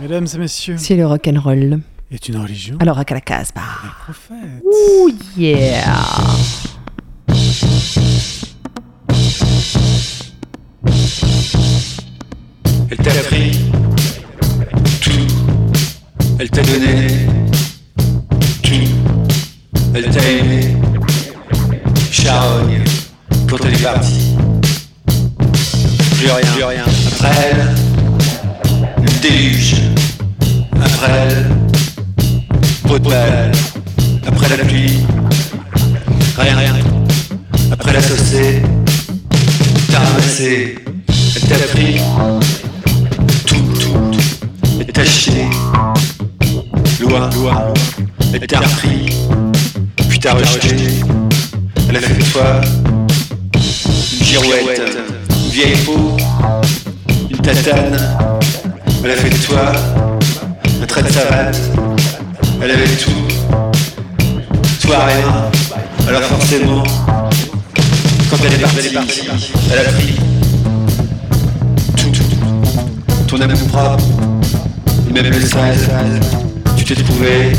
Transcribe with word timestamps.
Mesdames 0.00 0.26
et 0.34 0.38
messieurs, 0.38 0.76
C'est 0.78 0.96
le 0.96 1.06
rock'n'roll. 1.06 1.80
est 2.10 2.28
une 2.28 2.38
religion. 2.38 2.76
Alors 2.80 2.98
à. 2.98 3.60
Prophète. 4.04 4.62
Ouh 4.64 5.10
yeah 5.36 5.84
Elle 16.42 16.48
t'a 16.48 16.62
donné 16.62 17.06
tout. 18.62 18.72
Elle 19.94 20.08
t'a 20.08 20.26
aimé. 20.26 20.74
Charogne, 22.10 22.82
quand 23.46 23.58
elle 23.66 23.74
est 23.74 23.82
partie. 23.82 24.36
Plus 26.16 26.30
rien, 26.30 26.52
plus 26.54 26.64
rien. 26.64 26.84
Après 27.08 27.30
elle, 27.44 27.66
le 29.02 29.20
déluge. 29.20 29.74
Après 30.82 31.12
elle, 31.12 31.46
peau 32.88 32.98
de. 32.98 33.10
Après 34.26 34.48
la 34.48 34.64
pluie, 34.64 35.00
rien, 36.38 36.56
rien. 36.56 36.74
Après 37.70 37.92
la 37.92 38.00
saucée, 38.00 38.62
t'as 39.92 39.98
ramassé. 39.98 40.76
Elle 41.36 41.42
t'a 41.42 41.56
pris 41.66 42.00
Elle 47.12 48.46
t'a 48.46 48.60
repris, 48.60 49.06
puis 50.08 50.20
t'a 50.20 50.32
rejeté. 50.34 50.76
Elle 51.88 51.96
a 51.96 52.00
fait 52.00 52.14
de 52.14 52.22
toi 52.30 52.60
une 54.12 54.24
girouette, 54.24 54.80
une 55.44 55.50
vieille 55.50 55.76
peau, 55.84 56.16
une 57.28 57.38
tatane. 57.38 57.98
Elle 59.02 59.10
a 59.10 59.14
fait 59.16 59.30
de 59.30 59.36
toi? 59.38 59.72
Un 60.80 60.86
trait 60.86 61.02
de 61.02 61.08
savate. 61.08 61.58
Elle 62.62 62.70
avait 62.70 62.86
tout, 62.86 63.10
toi 64.82 65.04
rien. 65.06 65.50
Alors 66.08 66.22
forcément, 66.22 66.84
quand 68.30 68.36
elle 68.46 68.52
est 68.54 68.92
partie, 68.92 69.26
elle 69.72 69.78
a 69.78 69.82
pris 69.90 70.14
tout, 71.96 72.12
ton 73.26 73.40
amour 73.40 73.58
propre, 73.66 74.04
même 75.12 75.28
le 75.28 75.40
sale, 75.40 75.76
t'es 76.94 77.02
trouvé. 77.02 77.52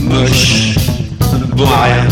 Moche, 0.00 0.76
bon 1.56 1.66
à 1.66 1.84
rien. 1.84 2.08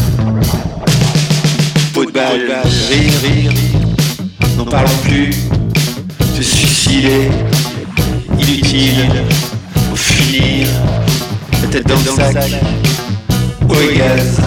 Peau 1.94 2.04
de 2.04 2.10
balle, 2.10 2.50
rire, 2.90 3.12
rire, 3.22 3.52
n'en 4.56 4.64
parlons 4.64 4.98
plus, 5.04 5.30
te 6.36 6.42
suicider, 6.42 7.30
inutile, 8.32 9.24
au 9.92 9.96
finir, 9.96 10.66
la 11.62 11.68
tête 11.68 11.86
dans 11.86 11.94
le 11.94 12.32
sac, 12.32 12.60
au 13.68 13.96
gaz, 13.96 14.40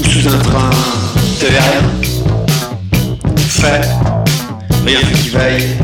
ou 0.00 0.04
sous 0.04 0.28
un 0.28 0.38
train, 0.38 0.70
t'avais 1.38 1.58
rien, 1.58 1.82
fait, 3.46 3.88
rien 4.86 5.00
qui 5.00 5.28
vaille, 5.28 5.76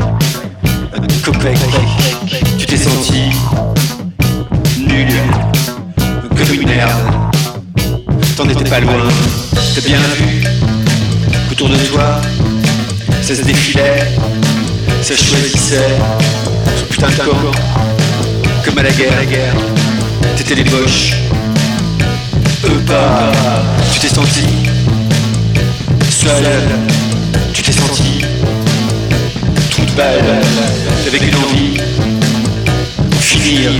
un 0.95 1.23
copec, 1.23 1.57
tu 2.57 2.65
t'es 2.65 2.77
senti 2.77 3.29
nul, 4.95 5.07
comme 6.37 6.53
une 6.53 6.67
merde, 6.67 6.91
t'en 8.37 8.47
étais 8.47 8.69
pas 8.69 8.79
loin, 8.79 9.07
t'as 9.73 9.81
bien 9.81 9.97
vu 10.17 10.43
qu'autour 11.49 11.69
de 11.69 11.75
toi, 11.75 12.21
ça 13.21 13.35
se 13.35 13.41
défilait, 13.41 14.07
ça 15.01 15.15
choisissait, 15.15 15.97
ce 16.77 16.83
putain 16.83 17.07
de 17.07 17.15
camp, 17.15 17.51
comme 18.63 18.77
à 18.77 18.83
la 18.83 18.91
guerre, 18.91 19.15
la 19.17 19.25
guerre, 19.25 19.55
t'étais 20.37 20.55
les 20.55 20.63
boches, 20.63 21.15
eux 22.65 22.81
pas, 22.87 23.31
tu 23.91 23.99
t'es 23.99 24.13
senti 24.13 24.45
seul, 26.09 26.45
tu 27.53 27.61
t'es 27.63 27.71
senti 27.71 28.21
toute 29.71 29.93
balle, 29.95 30.41
avec 31.07 31.21
une 31.21 31.35
envie 31.35 31.77
de 33.09 33.15
finir, 33.15 33.71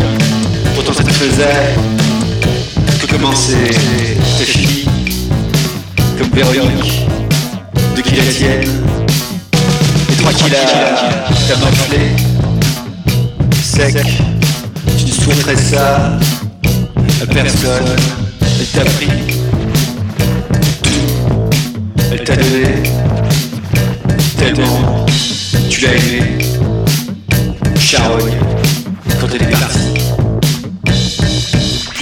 pourtant 0.86 1.02
ça 1.02 1.04
te 1.04 1.14
faisait 1.14 1.76
que 3.02 3.08
commencer, 3.12 3.56
t'es 4.38 4.46
fini, 4.46 4.86
comme 6.18 6.30
Véronique, 6.30 7.08
de 7.96 8.02
qui 8.02 8.16
la 8.16 8.24
tienne, 8.24 8.70
et 10.12 10.16
toi 10.22 10.32
qui 10.34 10.50
l'as, 10.52 10.96
t'as 11.48 11.58
morflé, 11.58 11.98
sec, 13.64 13.96
tu 14.98 15.06
ne 15.06 15.12
souhaiterais 15.12 15.56
ça 15.56 16.18
à 17.22 17.26
personne, 17.26 17.96
elle 18.60 18.68
t'a 18.68 18.86
pris 18.86 19.08
tout, 20.84 21.50
elle 22.12 22.24
t'a 22.24 22.36
donné 22.36 22.84
tellement 24.38 25.06
tu 25.68 25.82
l'as 25.82 25.96
aimé, 25.96 26.38
charogne, 27.80 28.38
quand 29.20 29.28
elle 29.34 29.48
est 29.48 29.52
partie, 29.52 29.85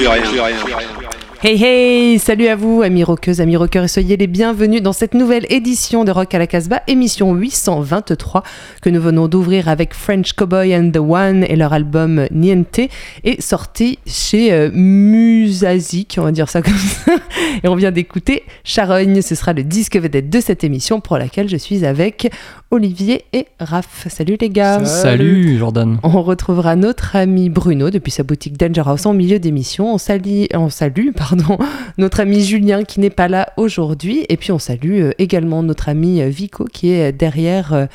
plus 0.03 0.09
rien, 0.09 0.21
plus 0.21 0.73
rien. 0.73 1.03
Hey 1.45 1.61
hey 1.61 2.19
Salut 2.19 2.47
à 2.47 2.55
vous, 2.55 2.81
amis 2.83 3.03
rockeuses, 3.03 3.41
amis 3.41 3.57
rockeurs, 3.57 3.83
et 3.83 3.87
soyez 3.89 4.15
les 4.15 4.27
bienvenus 4.27 4.81
dans 4.81 4.93
cette 4.93 5.13
nouvelle 5.13 5.45
édition 5.49 6.05
de 6.05 6.11
Rock 6.11 6.33
à 6.33 6.39
la 6.39 6.47
Casbah, 6.47 6.81
émission 6.87 7.33
823, 7.33 8.43
que 8.81 8.89
nous 8.89 9.01
venons 9.01 9.27
d'ouvrir 9.27 9.67
avec 9.67 9.93
French 9.93 10.31
Cowboy 10.33 10.73
and 10.73 10.91
the 10.91 10.99
One 10.99 11.43
et 11.43 11.57
leur 11.57 11.73
album 11.73 12.27
Niente, 12.31 12.79
et 13.25 13.41
sorti 13.41 13.99
chez 14.07 14.53
euh, 14.53 14.69
Musazik, 14.73 16.15
on 16.17 16.23
va 16.23 16.31
dire 16.31 16.47
ça 16.47 16.61
comme 16.61 16.77
ça. 16.77 17.11
Et 17.63 17.67
on 17.67 17.75
vient 17.75 17.91
d'écouter 17.91 18.43
Charogne, 18.63 19.21
ce 19.21 19.35
sera 19.35 19.53
le 19.53 19.63
disque 19.63 19.97
vedette 19.97 20.29
de 20.29 20.39
cette 20.39 20.63
émission 20.63 21.01
pour 21.01 21.17
laquelle 21.17 21.49
je 21.49 21.57
suis 21.57 21.85
avec 21.85 22.31
Olivier 22.73 23.25
et 23.33 23.45
Raph. 23.59 24.07
Salut 24.09 24.35
les 24.41 24.49
gars 24.49 24.83
Salut 24.83 25.59
Jordan. 25.59 25.99
on 26.01 26.23
retrouvera 26.23 26.75
notre 26.75 27.15
ami 27.15 27.49
Bruno 27.49 27.91
depuis 27.91 28.09
sa 28.09 28.23
boutique 28.23 28.57
Danger 28.57 28.81
House 28.87 29.05
en 29.05 29.13
milieu 29.13 29.37
d'émission. 29.37 29.93
On 29.93 29.99
salue, 29.99 30.45
on 30.55 30.71
salue 30.71 31.11
pardon, 31.15 31.59
notre 31.99 32.19
ami 32.19 32.41
Julien 32.43 32.83
qui 32.83 32.99
n'est 32.99 33.11
pas 33.11 33.27
là 33.27 33.53
aujourd'hui. 33.57 34.25
Et 34.27 34.37
puis 34.37 34.51
on 34.51 34.57
salue 34.57 35.01
euh, 35.01 35.11
également 35.19 35.61
notre 35.61 35.87
ami 35.87 36.19
euh, 36.19 36.29
Vico 36.29 36.65
qui 36.65 36.89
est 36.89 37.11
derrière 37.11 37.73
euh, 37.73 37.85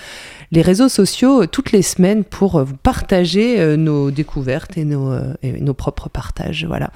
les 0.52 0.62
réseaux 0.62 0.88
sociaux 0.88 1.46
toutes 1.46 1.72
les 1.72 1.82
semaines 1.82 2.22
pour 2.22 2.64
vous 2.64 2.76
partager 2.76 3.76
nos 3.76 4.12
découvertes 4.12 4.78
et 4.78 4.84
nos, 4.84 5.12
et 5.42 5.60
nos 5.60 5.74
propres 5.74 6.08
partages. 6.08 6.64
Voilà. 6.66 6.90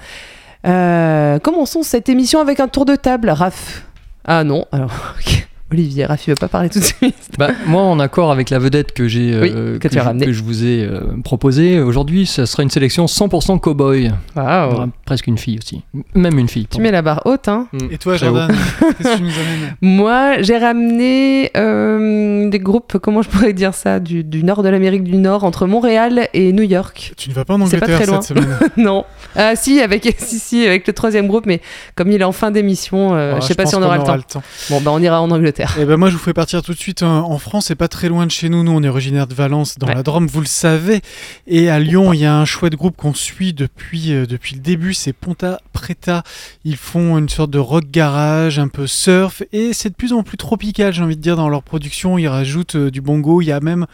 Euh, 0.65 1.39
commençons 1.39 1.83
cette 1.83 2.07
émission 2.09 2.39
avec 2.39 2.59
un 2.59 2.67
tour 2.67 2.85
de 2.85 2.95
table. 2.95 3.29
Raph. 3.29 3.83
Ah 4.25 4.43
non, 4.43 4.65
alors. 4.71 4.91
ok. 5.19 5.47
Olivier, 5.73 6.05
Raph, 6.05 6.27
il 6.27 6.31
veut 6.31 6.35
pas 6.35 6.47
parler 6.47 6.69
tout 6.69 6.79
de 6.79 6.83
suite. 6.83 7.15
Bah, 7.37 7.49
moi, 7.65 7.81
en 7.81 7.99
accord 7.99 8.31
avec 8.31 8.49
la 8.51 8.59
vedette 8.59 8.93
que 8.93 9.07
j'ai, 9.07 9.39
Oui, 9.39 9.51
euh, 9.55 9.79
que 9.79 9.87
tu 9.87 9.97
as 9.99 10.13
je, 10.19 10.25
que 10.25 10.31
je 10.31 10.43
vous 10.43 10.63
ai 10.65 10.83
euh, 10.83 11.01
proposée 11.23 11.79
aujourd'hui, 11.81 12.25
ça 12.27 12.45
sera 12.45 12.61
une 12.63 12.69
sélection 12.69 13.05
100% 13.05 13.59
cowboy. 13.59 14.03
Il 14.03 14.05
y 14.05 14.39
aura 14.39 14.87
presque 15.05 15.27
une 15.27 15.37
fille 15.37 15.57
aussi, 15.57 15.81
même 16.13 16.37
une 16.37 16.47
fille. 16.47 16.67
Tu 16.67 16.79
mets 16.79 16.91
la 16.91 17.01
barre 17.01 17.21
haute, 17.25 17.47
hein 17.47 17.67
Et 17.91 17.97
toi, 17.97 18.17
Jordan, 18.17 18.49
qu'est-ce 18.97 19.09
que 19.13 19.17
tu 19.17 19.23
nous 19.23 19.29
amènes 19.29 19.75
Moi, 19.81 20.41
j'ai 20.41 20.57
ramené 20.57 21.51
euh, 21.57 22.49
des 22.49 22.59
groupes, 22.59 22.97
comment 23.01 23.21
je 23.23 23.29
pourrais 23.29 23.53
dire 23.53 23.73
ça, 23.73 23.99
du, 23.99 24.23
du 24.23 24.43
nord 24.43 24.61
de 24.63 24.69
l'Amérique 24.69 25.03
du 25.03 25.17
Nord, 25.17 25.43
entre 25.43 25.65
Montréal 25.65 26.27
et 26.33 26.53
New 26.53 26.63
York. 26.63 27.13
Tu 27.17 27.29
ne 27.29 27.33
vas 27.35 27.45
pas 27.45 27.55
en 27.55 27.65
C'est 27.65 27.77
pas 27.77 27.85
Angleterre 27.87 28.01
très 28.05 28.11
loin. 28.11 28.21
cette 28.21 28.37
semaine. 28.37 28.57
non. 28.77 29.05
Ah 29.35 29.55
si, 29.55 29.81
avec 29.81 30.15
si, 30.19 30.37
si, 30.39 30.65
avec 30.67 30.85
le 30.87 30.93
troisième 30.93 31.27
groupe, 31.27 31.45
mais 31.47 31.61
comme 31.95 32.11
il 32.11 32.21
est 32.21 32.25
en 32.25 32.31
fin 32.31 32.51
d'émission, 32.51 33.15
euh, 33.15 33.33
Oh, 33.35 33.41
je 33.41 33.47
sais 33.47 33.55
pas 33.55 33.65
si 33.65 33.73
on 33.75 33.79
qu'on 33.79 33.85
aura 33.85 33.97
le 33.97 34.03
temps. 34.03 34.19
temps. 34.19 34.43
Bon, 34.69 34.81
bah 34.81 34.91
on 34.93 34.99
ira 35.01 35.21
en 35.21 35.31
Angleterre. 35.31 35.62
Eh 35.79 35.85
ben 35.85 35.97
moi 35.97 36.09
je 36.09 36.13
vous 36.13 36.19
ferai 36.19 36.33
partir 36.33 36.61
tout 36.61 36.73
de 36.73 36.77
suite 36.79 37.03
en, 37.03 37.31
en 37.31 37.37
France, 37.37 37.65
c'est 37.67 37.75
pas 37.75 37.87
très 37.87 38.09
loin 38.09 38.25
de 38.25 38.31
chez 38.31 38.49
nous. 38.49 38.63
Nous 38.63 38.71
on 38.71 38.83
est 38.83 38.87
originaire 38.87 39.27
de 39.27 39.33
Valence 39.33 39.77
dans 39.77 39.87
Ouais. 39.87 39.95
la 39.95 40.03
Drôme, 40.03 40.27
vous 40.27 40.39
le 40.41 40.45
savez. 40.45 41.01
Et 41.47 41.69
à 41.69 41.79
Lyon 41.79 42.13
il 42.13 42.19
y 42.19 42.25
a 42.25 42.35
un 42.37 42.45
chouette 42.45 42.75
groupe 42.75 42.95
qu'on 42.97 43.13
suit 43.13 43.53
depuis 43.53 44.13
euh, 44.13 44.25
depuis 44.25 44.55
le 44.55 44.61
début, 44.61 44.93
c'est 44.93 45.13
Ponta 45.13 45.59
Preta. 45.73 46.23
Ils 46.63 46.77
font 46.77 47.17
une 47.17 47.29
sorte 47.29 47.51
de 47.51 47.59
rock 47.59 47.85
garage, 47.91 48.59
un 48.59 48.67
peu 48.67 48.87
surf 48.87 49.43
et 49.51 49.73
c'est 49.73 49.89
de 49.89 49.95
plus 49.95 50.13
en 50.13 50.23
plus 50.23 50.37
tropical, 50.37 50.93
j'ai 50.93 51.01
envie 51.03 51.17
de 51.17 51.21
dire 51.21 51.35
dans 51.35 51.49
leur 51.49 51.63
production. 51.63 52.17
Ils 52.17 52.27
rajoutent 52.27 52.75
euh, 52.75 52.91
du 52.91 53.01
bongo, 53.01 53.41
il 53.41 53.45
y 53.45 53.51
a 53.51 53.59
même 53.59 53.85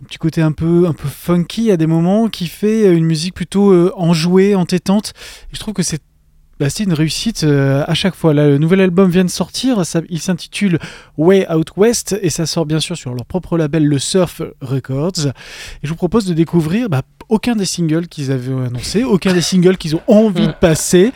un 0.00 0.04
petit 0.04 0.18
côté 0.18 0.42
un 0.42 0.52
peu 0.52 0.86
un 0.86 0.92
peu 0.92 1.08
funky 1.08 1.70
à 1.70 1.76
des 1.76 1.86
moments 1.86 2.28
qui 2.28 2.46
fait 2.48 2.86
euh, 2.86 2.96
une 2.96 3.04
musique 3.06 3.34
plutôt 3.34 3.70
euh, 3.72 3.92
enjouée, 3.96 4.54
entêtante. 4.54 5.12
Et 5.52 5.54
je 5.54 5.60
trouve 5.60 5.74
que 5.74 5.82
c'est 5.82 6.00
bah, 6.58 6.70
c'est 6.70 6.84
une 6.84 6.92
réussite 6.92 7.44
euh, 7.44 7.84
à 7.86 7.94
chaque 7.94 8.14
fois. 8.14 8.32
Là, 8.34 8.48
le 8.48 8.58
nouvel 8.58 8.80
album 8.80 9.10
vient 9.10 9.24
de 9.24 9.30
sortir, 9.30 9.84
ça- 9.84 10.00
il 10.08 10.20
s'intitule 10.20 10.78
Way 11.18 11.46
Out 11.52 11.70
West 11.76 12.18
et 12.22 12.30
ça 12.30 12.46
sort 12.46 12.66
bien 12.66 12.80
sûr 12.80 12.96
sur 12.96 13.14
leur 13.14 13.24
propre 13.26 13.58
label, 13.58 13.84
le 13.86 13.98
Surf 13.98 14.40
Records. 14.60 15.26
Et 15.26 15.32
je 15.84 15.88
vous 15.88 15.96
propose 15.96 16.24
de 16.26 16.34
découvrir 16.34 16.88
bah, 16.88 17.02
aucun 17.28 17.56
des 17.56 17.64
singles 17.64 18.06
qu'ils 18.08 18.30
avaient 18.32 18.52
annoncés, 18.52 19.04
aucun 19.04 19.32
des 19.34 19.40
singles 19.40 19.76
qu'ils 19.76 19.96
ont 19.96 20.02
envie 20.06 20.46
de 20.46 20.52
passer. 20.52 21.12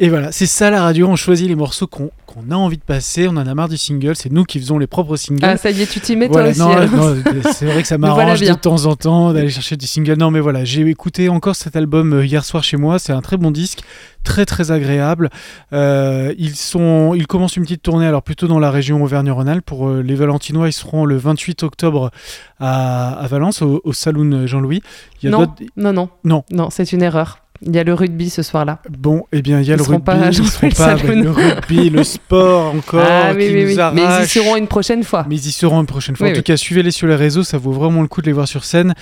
Et 0.00 0.08
voilà, 0.10 0.30
c'est 0.30 0.46
ça 0.46 0.70
la 0.70 0.80
radio, 0.82 1.08
on 1.08 1.16
choisit 1.16 1.48
les 1.48 1.56
morceaux 1.56 1.88
qu'on 1.88 2.10
a 2.52 2.54
envie 2.54 2.76
de 2.76 2.82
passer, 2.82 3.26
on 3.26 3.32
en 3.32 3.46
a 3.48 3.54
marre 3.54 3.68
du 3.68 3.76
single, 3.76 4.14
c'est 4.14 4.30
nous 4.30 4.44
qui 4.44 4.60
faisons 4.60 4.78
les 4.78 4.86
propres 4.86 5.16
singles. 5.16 5.44
Ah, 5.44 5.56
ça 5.56 5.72
y 5.72 5.82
est, 5.82 5.86
tu 5.86 5.98
t'y 5.98 6.14
mets 6.14 6.28
Voilà, 6.28 6.54
toi 6.54 6.66
aussi. 6.66 6.76
non, 6.76 7.00
alors. 7.00 7.16
non, 7.16 7.22
c'est 7.52 7.66
vrai 7.66 7.82
que 7.82 7.88
ça 7.88 7.96
voilà 7.96 8.14
m'arrange 8.14 8.40
de 8.40 8.52
temps 8.54 8.86
en 8.86 8.94
temps 8.94 9.32
d'aller 9.32 9.50
chercher 9.50 9.76
des 9.76 9.86
singles. 9.86 10.16
Non, 10.16 10.30
mais 10.30 10.38
voilà, 10.38 10.64
j'ai 10.64 10.82
écouté 10.82 11.28
encore 11.28 11.56
cet 11.56 11.74
album 11.74 12.12
euh, 12.12 12.24
hier 12.24 12.44
soir 12.44 12.62
chez 12.62 12.76
moi. 12.76 13.00
C'est 13.00 13.12
un 13.12 13.22
très 13.22 13.36
bon 13.36 13.50
disque, 13.50 13.80
très 14.22 14.46
très 14.46 14.70
agréable. 14.70 15.30
Euh, 15.72 16.32
ils 16.38 16.54
sont, 16.54 17.14
ils 17.16 17.26
commencent 17.26 17.56
une 17.56 17.64
petite 17.64 17.82
tournée, 17.82 18.06
alors 18.06 18.22
plutôt 18.22 18.46
dans 18.46 18.60
la 18.60 18.70
région 18.70 19.02
Auvergne-Rhône-Alpes. 19.02 19.66
Pour 19.66 19.88
euh, 19.88 20.00
les 20.02 20.14
Valentinois, 20.14 20.68
ils 20.68 20.72
seront 20.72 21.06
le 21.06 21.16
28 21.16 21.64
octobre 21.64 22.12
à, 22.60 23.18
à 23.18 23.26
Valence, 23.26 23.62
au, 23.62 23.80
au 23.82 23.92
Saloon 23.92 24.46
Jean-Louis. 24.46 24.80
Non, 25.24 25.52
non, 25.76 25.92
non. 25.92 26.08
Non. 26.22 26.44
Non, 26.52 26.70
c'est 26.70 26.92
une 26.92 27.02
erreur. 27.02 27.40
Il 27.62 27.74
y 27.74 27.78
a 27.78 27.84
le 27.84 27.92
rugby 27.92 28.30
ce 28.30 28.42
soir-là. 28.42 28.80
Bon, 28.88 29.24
eh 29.32 29.42
bien, 29.42 29.60
il 29.60 29.66
y 29.66 29.72
a 29.72 29.74
Ils 29.74 29.78
le 29.78 29.82
rugby, 29.82 30.04
pas 30.04 30.30
ils 30.30 30.34
seront 30.44 30.70
pas 30.70 30.86
avec 30.92 31.06
le 31.06 31.30
rugby, 31.30 31.90
le 31.90 32.04
sport 32.04 32.74
encore, 32.74 33.04
ah 33.04 33.32
oui, 33.34 33.48
qui 33.48 33.54
oui, 33.54 33.62
nous 33.62 33.68
oui. 33.68 33.90
Mais 33.94 34.02
ils 34.02 34.24
y 34.24 34.28
seront 34.28 34.56
une 34.56 34.68
prochaine 34.68 35.02
fois. 35.02 35.26
Mais 35.28 35.36
ils 35.36 35.46
y 35.48 35.52
seront 35.52 35.80
une 35.80 35.86
prochaine 35.86 36.16
fois. 36.16 36.28
En 36.28 36.32
tout 36.32 36.42
cas, 36.42 36.56
suivez-les 36.56 36.92
sur 36.92 37.08
les 37.08 37.16
réseaux, 37.16 37.42
ça 37.42 37.58
vaut 37.58 37.72
vraiment 37.72 38.02
le 38.02 38.08
coup 38.08 38.22
de 38.22 38.26
les 38.26 38.32
voir 38.32 38.46
sur 38.46 38.64
scène. 38.64 38.94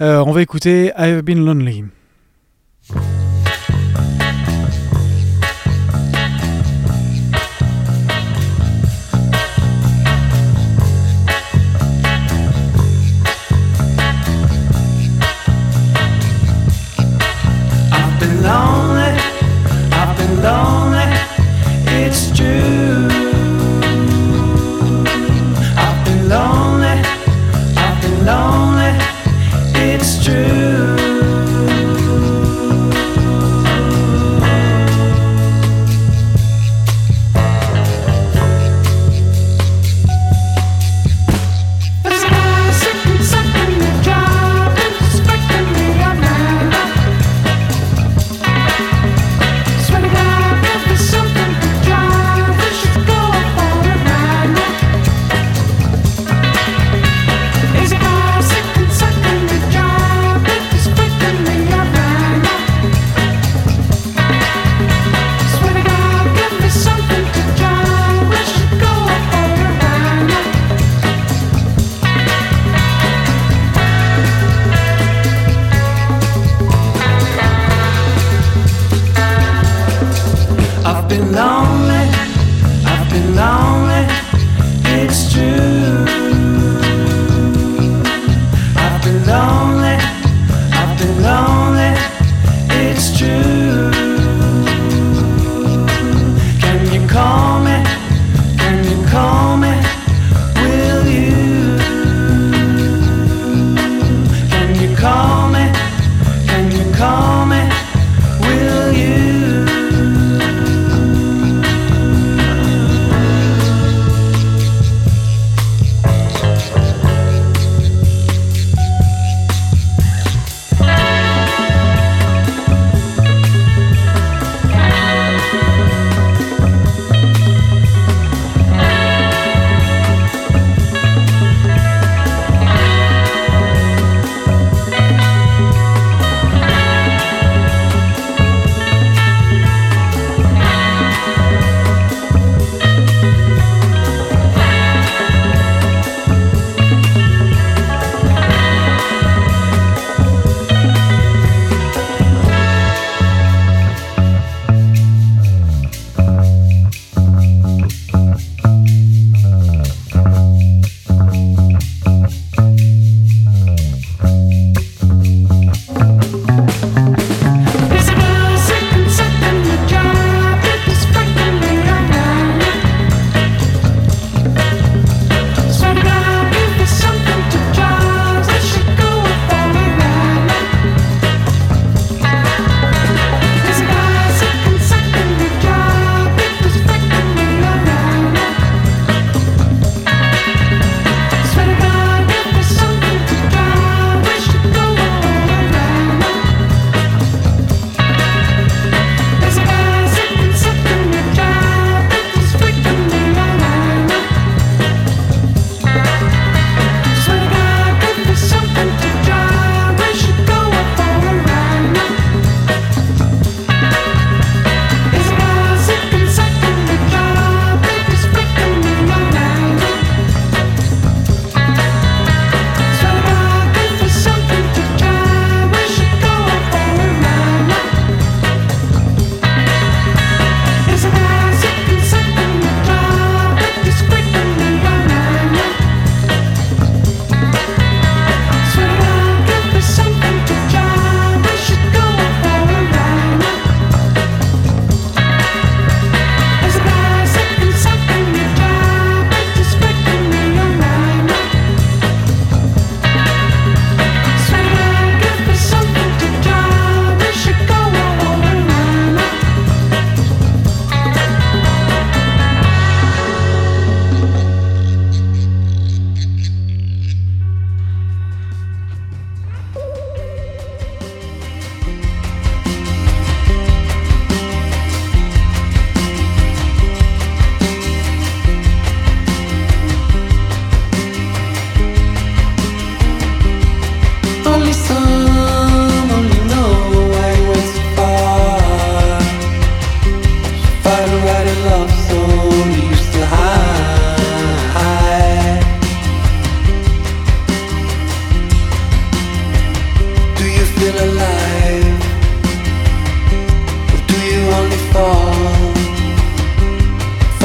Euh, 0.00 0.22
on 0.24 0.32
va 0.32 0.42
écouter 0.42 0.92
I've 0.96 1.22
Been 1.22 1.44
Lonely. 1.44 1.84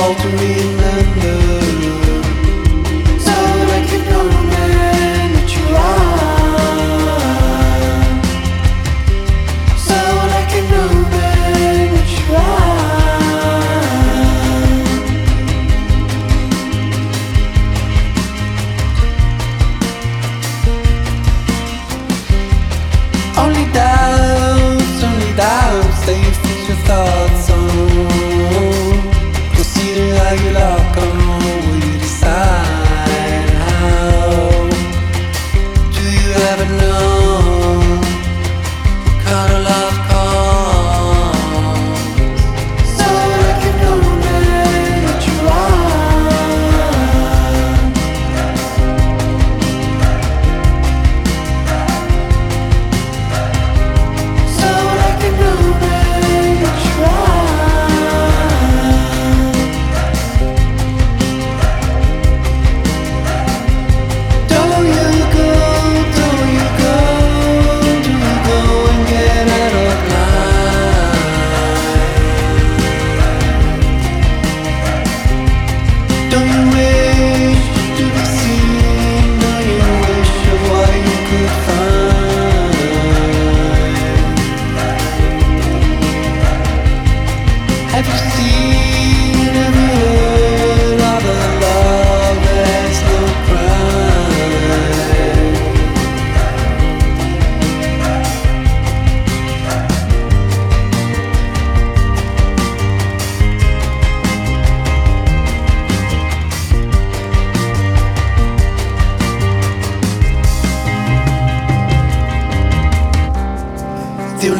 all 0.09 0.15
to 0.15 0.27
remember. 0.27 1.37
So 3.19 3.31
I 3.31 3.85
keep 3.87 4.03
going 4.09 4.49
back. 4.49 4.98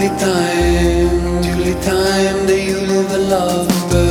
only 0.01 0.17
time, 0.17 1.41
the 1.41 1.51
only 1.51 1.73
time 1.81 2.47
that 2.47 2.63
you 2.65 2.79
live 2.79 3.11
a 3.11 3.17
love. 3.17 4.08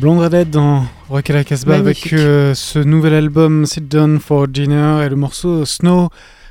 Blonde 0.00 0.46
dans 0.50 0.86
Rock 1.10 1.28
à 1.28 1.34
la 1.34 1.44
Casbah 1.44 1.76
avec 1.76 2.14
euh, 2.14 2.54
ce 2.54 2.78
nouvel 2.78 3.12
album 3.12 3.66
Sit 3.66 3.86
Down 3.86 4.18
for 4.18 4.48
Dinner 4.48 5.04
et 5.04 5.10
le 5.10 5.16
morceau 5.16 5.66
Snow 5.66 6.08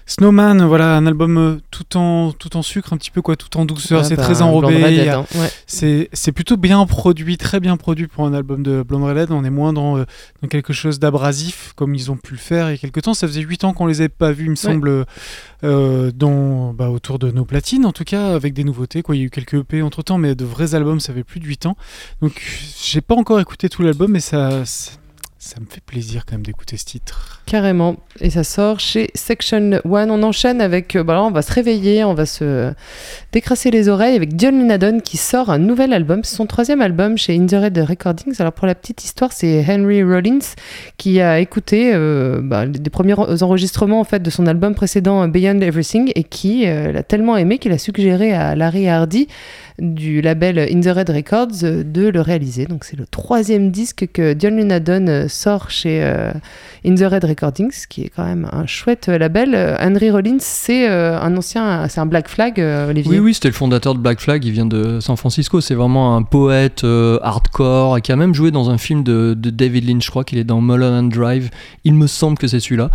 Snowman, 0.10 0.66
voilà, 0.66 0.98
un 0.98 1.06
album 1.06 1.38
euh, 1.38 1.58
tout 1.70 1.96
en, 1.96 2.32
tout 2.32 2.58
en 2.58 2.64
sucre, 2.64 2.94
un 2.94 2.98
petit 2.98 3.12
peu 3.12 3.22
quoi, 3.22 3.36
tout 3.36 3.56
en 3.60 3.66
douceur, 3.66 4.04
c'est 4.04 4.16
bah, 4.16 4.24
très 4.24 4.42
enrobé. 4.42 5.08
Hein, 5.08 5.24
c'est 5.68 6.32
plutôt 6.32 6.58
bien 6.58 6.84
produit, 6.88 7.38
très 7.38 7.60
bien 7.60 7.78
produit 7.78 8.08
pour 8.08 8.26
un 8.26 8.34
album 8.34 8.64
de 8.64 8.82
Blonde 8.82 9.04
Redhead. 9.04 9.32
On 9.32 9.44
est 9.44 9.52
moins 9.52 9.72
dans, 9.72 10.00
euh, 10.00 10.06
dans 10.42 10.48
quelque 10.48 10.74
chose 10.74 10.98
d'abrasif 10.98 11.74
comme 11.76 11.94
ils 11.94 12.10
ont 12.10 12.18
pu 12.18 12.34
le 12.34 12.40
faire 12.40 12.70
il 12.70 12.72
y 12.72 12.76
a 12.76 12.78
quelques 12.80 13.04
temps. 13.04 13.14
Ça 13.14 13.28
faisait 13.28 13.42
8 13.42 13.66
ans 13.66 13.74
qu'on 13.74 13.86
les 13.86 14.02
avait 14.02 14.10
pas 14.10 14.32
vus, 14.32 14.46
il 14.46 14.50
me 14.50 14.56
semble, 14.56 15.06
euh, 15.64 16.12
dans, 16.12 16.74
bah, 16.74 16.90
autour 16.90 17.20
de 17.20 17.30
nos 17.30 17.46
platines, 17.46 17.86
en 17.86 17.92
tout 17.92 18.04
cas, 18.04 18.34
avec 18.34 18.56
des 18.56 18.64
nouveautés. 18.64 19.04
Quoi. 19.04 19.16
Il 19.16 19.20
y 19.20 19.22
a 19.22 19.26
eu 19.26 19.30
quelques 19.30 19.54
EP 19.54 19.84
entre 19.84 20.02
temps, 20.02 20.18
mais 20.18 20.34
de 20.34 20.44
vrais 20.44 20.74
albums, 20.74 21.00
ça 21.00 21.14
fait 21.14 21.24
plus 21.24 21.40
de 21.40 21.46
8 21.46 21.68
ans. 21.68 21.78
Donc 22.24 22.42
j'ai 22.82 23.02
pas 23.02 23.14
encore 23.14 23.40
écouté 23.40 23.70
tout 23.70 23.84
l'album, 23.84 24.12
mais 24.12 24.22
ça 24.22 24.64
Ça 25.38 25.60
me 25.60 25.68
fait 25.68 25.84
plaisir 25.86 26.26
quand 26.26 26.34
même 26.34 26.46
d'écouter 26.46 26.78
ce 26.78 26.86
titre. 26.86 27.39
Carrément. 27.50 27.96
Et 28.22 28.30
ça 28.30 28.44
sort 28.44 28.80
chez 28.80 29.10
Section 29.16 29.80
One. 29.84 30.12
On 30.12 30.22
enchaîne 30.22 30.62
avec. 30.62 30.96
Euh, 30.96 31.04
bah 31.04 31.20
on 31.24 31.32
va 31.32 31.42
se 31.42 31.52
réveiller, 31.52 32.04
on 32.04 32.14
va 32.14 32.28
se 32.28 32.72
décrasser 33.32 33.72
les 33.72 33.90
oreilles 33.90 34.16
avec 34.16 34.40
John 34.40 34.60
Lunadon 34.60 35.00
qui 35.00 35.18
sort 35.18 35.50
un 35.50 35.58
nouvel 35.58 35.92
album. 35.92 36.24
C'est 36.24 36.36
son 36.36 36.46
troisième 36.46 36.80
album 36.80 37.18
chez 37.18 37.36
In 37.36 37.48
the 37.48 37.54
Red 37.54 37.78
Recordings. 37.80 38.36
Alors 38.38 38.54
pour 38.54 38.68
la 38.68 38.76
petite 38.76 39.04
histoire, 39.04 39.34
c'est 39.34 39.66
Henry 39.68 40.04
Rollins 40.04 40.54
qui 40.98 41.22
a 41.22 41.40
écouté 41.40 41.92
euh, 41.92 42.40
bah, 42.44 42.68
des 42.68 42.90
premiers 42.92 43.16
enregistrements 43.16 44.00
en 44.00 44.04
fait 44.04 44.22
de 44.22 44.30
son 44.30 44.46
album 44.46 44.76
précédent 44.76 45.28
Beyond 45.28 45.62
Everything 45.62 46.12
et 46.14 46.26
qui 46.26 46.68
euh, 46.68 46.92
l'a 46.92 47.02
tellement 47.02 47.36
aimé 47.36 47.58
qu'il 47.58 47.72
a 47.72 47.80
suggéré 47.80 48.32
à 48.32 48.56
Larry 48.56 48.88
Hardy 48.88 49.28
du 49.80 50.22
label 50.22 50.60
In 50.60 50.82
the 50.82 50.94
Red 50.96 51.10
Records 51.10 51.62
de 51.62 52.08
le 52.08 52.22
réaliser. 52.22 52.66
Donc 52.66 52.84
c'est 52.84 52.98
le 52.98 53.06
troisième 53.06 53.72
disque 53.72 54.08
que 54.12 54.36
John 54.38 54.58
Lunadon 54.58 55.28
sort 55.28 55.70
chez 55.70 56.04
euh, 56.04 56.32
In 56.86 56.96
the 56.96 57.04
Red 57.04 57.24
Recordings, 57.40 57.86
qui 57.88 58.04
est 58.04 58.10
quand 58.10 58.26
même 58.26 58.50
un 58.52 58.66
chouette 58.66 59.08
label. 59.08 59.78
Henry 59.80 60.12
Rollins, 60.12 60.40
c'est 60.40 60.90
euh, 60.90 61.20
un 61.20 61.38
ancien, 61.38 61.88
c'est 61.88 62.00
un 62.00 62.06
Black 62.06 62.28
Flag, 62.28 62.60
euh, 62.60 62.90
Olivier. 62.90 63.12
Oui, 63.12 63.20
oui, 63.20 63.34
c'était 63.34 63.48
le 63.48 63.54
fondateur 63.54 63.96
de 63.96 64.00
Black 64.00 64.20
Flag. 64.20 64.44
Il 64.44 64.52
vient 64.52 64.66
de 64.66 65.00
San 65.00 65.16
Francisco. 65.16 65.62
C'est 65.62 65.76
vraiment 65.76 66.16
un 66.16 66.24
poète 66.24 66.84
hardcore 66.84 68.02
qui 68.02 68.12
a 68.12 68.16
même 68.16 68.34
joué 68.34 68.52
dans 68.52 68.70
un 68.70 68.78
film 68.78 69.04
de, 69.04 69.34
David 69.34 69.88
Lynch. 69.88 70.06
Je 70.06 70.12
crois 70.12 70.24
qu'il 70.24 70.38
est 70.38 70.44
dans 70.44 70.62
Mulholland 70.62 71.10
Drive. 71.10 71.50
Il 71.84 71.94
me 71.94 72.08
semble 72.08 72.38
que 72.38 72.48
c'est 72.48 72.60
celui-là. 72.60 72.90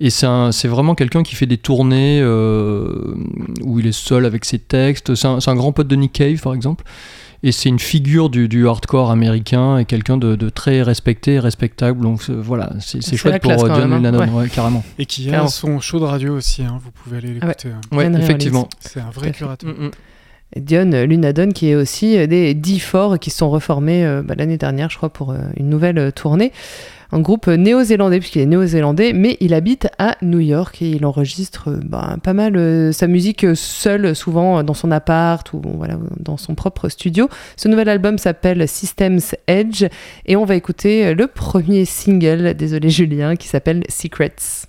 Et 0.00 0.10
c'est 0.10 0.68
vraiment 0.68 0.94
quelqu'un 0.94 1.22
qui 1.22 1.34
fait 1.34 1.46
des 1.46 1.56
tournées 1.56 2.20
euh, 2.22 3.16
où 3.62 3.80
il 3.80 3.86
est 3.86 3.92
seul 3.92 4.26
avec 4.26 4.44
ses 4.44 4.58
textes. 4.58 5.14
C'est 5.14 5.26
un, 5.26 5.54
grand 5.56 5.72
pote 5.72 5.88
de 5.88 5.96
Nick 5.96 6.12
Cave, 6.12 6.40
par 6.40 6.54
exemple. 6.54 6.84
Et 7.42 7.52
c'est 7.52 7.68
une 7.68 7.78
figure 7.78 8.30
du, 8.30 8.48
du, 8.48 8.66
hardcore 8.66 9.10
américain 9.10 9.78
et 9.78 9.84
quelqu'un 9.84 10.16
de, 10.16 10.34
de, 10.34 10.48
très 10.48 10.82
respecté 10.82 11.34
et 11.34 11.38
respectable. 11.38 12.00
Donc 12.00 12.22
euh, 12.28 12.40
voilà, 12.40 12.72
c'est 12.80 13.16
chouette 13.16 13.40
pour 13.42 13.52
euh, 13.52 13.74
John 13.74 13.90
Lennon, 13.90 14.20
hein. 14.20 14.32
ouais. 14.32 14.48
carrément. 14.48 14.84
Et 14.98 15.06
qui 15.06 15.32
a 15.32 15.46
son 15.46 15.78
show 15.78 16.00
de 16.00 16.04
radio 16.04 16.36
aussi, 16.36 16.62
hein, 16.62 16.80
vous 16.82 16.90
pouvez 16.90 17.18
aller 17.18 17.34
l'écouter. 17.34 17.70
Ah 17.72 17.96
ouais, 17.96 18.08
ouais 18.08 18.18
effectivement. 18.20 18.68
C'est 18.80 19.00
un 19.00 19.10
vrai 19.10 19.30
curateur. 19.30 19.70
Mm 19.70 19.86
-hmm. 19.86 19.92
Dion 20.56 20.90
Lunadon, 21.06 21.50
qui 21.52 21.68
est 21.68 21.74
aussi 21.74 22.26
des 22.26 22.54
dix 22.54 22.80
forts 22.80 23.18
qui 23.18 23.30
sont 23.30 23.50
reformés 23.50 24.22
bah, 24.24 24.34
l'année 24.34 24.56
dernière, 24.56 24.88
je 24.88 24.96
crois, 24.96 25.10
pour 25.10 25.34
une 25.56 25.68
nouvelle 25.68 26.10
tournée 26.12 26.52
un 27.10 27.20
groupe 27.20 27.46
néo-zélandais, 27.46 28.18
puisqu'il 28.18 28.42
est 28.42 28.46
néo-zélandais, 28.46 29.12
mais 29.12 29.36
il 29.40 29.54
habite 29.54 29.88
à 29.98 30.16
New 30.22 30.40
York 30.40 30.82
et 30.82 30.90
il 30.90 31.06
enregistre 31.06 31.70
bah, 31.84 32.16
pas 32.22 32.34
mal 32.34 32.56
euh, 32.56 32.92
sa 32.92 33.06
musique 33.06 33.46
seul, 33.54 34.14
souvent 34.14 34.62
dans 34.62 34.74
son 34.74 34.90
appart 34.90 35.52
ou 35.52 35.62
voilà, 35.64 35.98
dans 36.18 36.36
son 36.36 36.54
propre 36.54 36.88
studio. 36.88 37.28
Ce 37.56 37.68
nouvel 37.68 37.88
album 37.88 38.18
s'appelle 38.18 38.68
Systems 38.68 39.20
Edge 39.46 39.86
et 40.26 40.36
on 40.36 40.44
va 40.44 40.54
écouter 40.54 41.14
le 41.14 41.26
premier 41.26 41.84
single, 41.84 42.54
désolé 42.54 42.90
Julien, 42.90 43.36
qui 43.36 43.48
s'appelle 43.48 43.84
Secrets. 43.88 44.67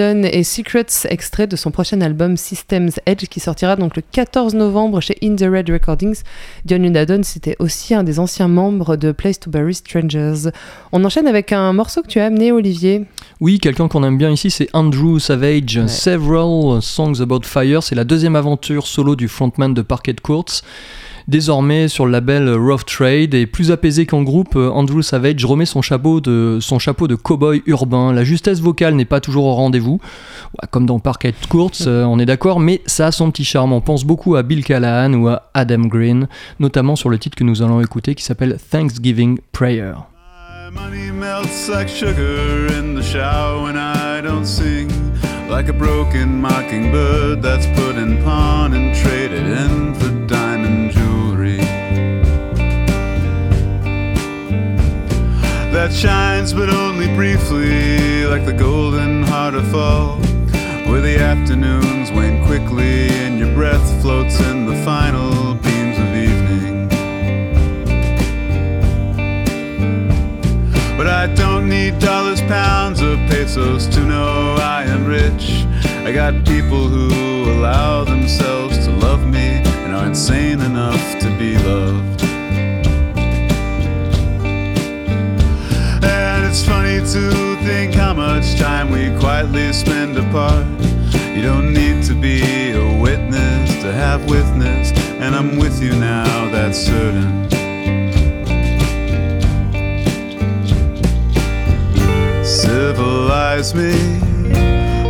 Et 0.00 0.44
Secrets, 0.44 1.08
extrait 1.08 1.48
de 1.48 1.56
son 1.56 1.72
prochain 1.72 2.00
album 2.02 2.36
Systems 2.36 2.90
Edge 3.04 3.26
qui 3.26 3.40
sortira 3.40 3.74
donc 3.74 3.96
le 3.96 4.02
14 4.02 4.54
novembre 4.54 5.00
chez 5.00 5.18
In 5.24 5.34
the 5.34 5.42
Red 5.50 5.68
Recordings. 5.70 6.22
John 6.66 6.82
Lunadon, 6.82 7.22
c'était 7.24 7.56
aussi 7.58 7.94
un 7.94 8.04
des 8.04 8.20
anciens 8.20 8.46
membres 8.46 8.94
de 8.94 9.10
Place 9.10 9.40
to 9.40 9.50
Bury 9.50 9.74
Strangers. 9.74 10.50
On 10.92 11.04
enchaîne 11.04 11.26
avec 11.26 11.50
un 11.50 11.72
morceau 11.72 12.02
que 12.02 12.06
tu 12.06 12.20
as 12.20 12.26
amené, 12.26 12.52
Olivier. 12.52 13.06
Oui, 13.40 13.58
quelqu'un 13.58 13.88
qu'on 13.88 14.04
aime 14.04 14.18
bien 14.18 14.30
ici, 14.30 14.52
c'est 14.52 14.68
Andrew 14.72 15.18
Savage. 15.18 15.78
Ouais. 15.78 15.88
Several 15.88 16.80
Songs 16.80 17.20
About 17.20 17.42
Fire, 17.42 17.82
c'est 17.82 17.96
la 17.96 18.04
deuxième 18.04 18.36
aventure 18.36 18.86
solo 18.86 19.16
du 19.16 19.26
frontman 19.26 19.74
de 19.74 19.82
Parquet 19.82 20.14
Courts. 20.22 20.62
Désormais 21.28 21.88
sur 21.88 22.06
le 22.06 22.12
label 22.12 22.48
Rough 22.50 22.86
Trade 22.86 23.34
et 23.34 23.46
plus 23.46 23.70
apaisé 23.70 24.06
qu'en 24.06 24.22
groupe, 24.22 24.56
Andrew 24.56 25.02
Savage 25.02 25.44
remet 25.44 25.66
son 25.66 25.82
chapeau 25.82 26.22
de, 26.22 26.58
son 26.60 26.78
cow-boy 26.78 27.62
urbain. 27.66 28.14
La 28.14 28.24
justesse 28.24 28.60
vocale 28.60 28.94
n'est 28.94 29.04
pas 29.04 29.20
toujours 29.20 29.44
au 29.44 29.54
rendez-vous, 29.54 30.00
comme 30.70 30.86
dans 30.86 30.98
Parquet 30.98 31.34
Courts, 31.50 31.72
euh, 31.86 32.04
on 32.04 32.18
est 32.18 32.26
d'accord, 32.26 32.60
mais 32.60 32.80
ça 32.86 33.08
a 33.08 33.12
son 33.12 33.30
petit 33.30 33.44
charme. 33.44 33.72
On 33.72 33.82
pense 33.82 34.04
beaucoup 34.04 34.36
à 34.36 34.42
Bill 34.42 34.64
Callahan 34.64 35.12
ou 35.14 35.28
à 35.28 35.50
Adam 35.54 35.82
Green, 35.82 36.28
notamment 36.60 36.96
sur 36.96 37.10
le 37.10 37.18
titre 37.18 37.36
que 37.36 37.44
nous 37.44 37.62
allons 37.62 37.80
écouter 37.80 38.14
qui 38.14 38.24
s'appelle 38.24 38.56
Thanksgiving 38.70 39.38
Prayer. 39.52 39.92
Money 40.72 41.10
melts 41.10 41.68
like 41.68 41.88
sugar 41.88 42.68
in 42.78 42.94
the 42.94 43.02
shower 43.02 43.62
when 43.62 43.76
I 43.76 44.20
don't 44.22 44.44
sing. 44.44 44.88
Like 45.48 45.68
a 45.68 45.72
broken 45.72 46.40
mockingbird 46.42 47.42
that's 47.42 47.66
put 47.68 47.96
in 47.96 48.22
pawn 48.22 48.74
and 48.74 48.94
traded 48.94 49.46
in 49.46 49.94
for 49.94 50.10
that 55.78 55.92
shines 55.92 56.52
but 56.52 56.68
only 56.68 57.06
briefly, 57.14 58.24
like 58.26 58.44
the 58.44 58.52
golden 58.52 59.22
heart 59.22 59.54
of 59.54 59.64
fall, 59.70 60.16
where 60.90 61.00
the 61.00 61.16
afternoons 61.20 62.10
wane 62.10 62.44
quickly 62.44 63.08
and 63.22 63.38
your 63.38 63.54
breath 63.54 64.02
floats 64.02 64.40
in 64.40 64.66
the 64.66 64.74
final 64.84 65.54
beams 65.54 65.96
of 66.04 66.08
evening. 66.26 66.88
But 70.96 71.06
I 71.06 71.32
don't 71.36 71.68
need 71.68 72.00
dollars, 72.00 72.40
pounds, 72.40 73.00
or 73.00 73.16
pesos 73.28 73.86
to 73.94 74.00
know 74.00 74.56
I 74.58 74.82
am 74.82 75.06
rich. 75.06 75.64
I 76.04 76.10
got 76.10 76.44
people 76.44 76.88
who 76.88 77.52
allow 77.52 78.02
themselves 78.02 78.84
to 78.84 78.90
love 78.90 79.24
me 79.24 79.62
and 79.84 79.94
are 79.94 80.06
insane 80.06 80.60
enough 80.60 81.20
to 81.20 81.30
be 81.38 81.56
loved. 81.56 82.27
It's 86.48 86.64
funny 86.64 86.98
to 87.00 87.56
think 87.62 87.94
how 87.94 88.14
much 88.14 88.58
time 88.58 88.90
we 88.90 89.10
quietly 89.20 89.70
spend 89.70 90.16
apart. 90.16 90.64
You 91.34 91.42
don't 91.42 91.74
need 91.74 92.02
to 92.04 92.14
be 92.14 92.72
a 92.72 93.00
witness 93.00 93.70
to 93.82 93.92
have 93.92 94.24
witness, 94.30 94.92
and 95.20 95.36
I'm 95.36 95.58
with 95.58 95.82
you 95.82 95.90
now, 95.90 96.50
that's 96.50 96.78
certain. 96.78 97.50
Civilize 102.42 103.74
me 103.74 103.92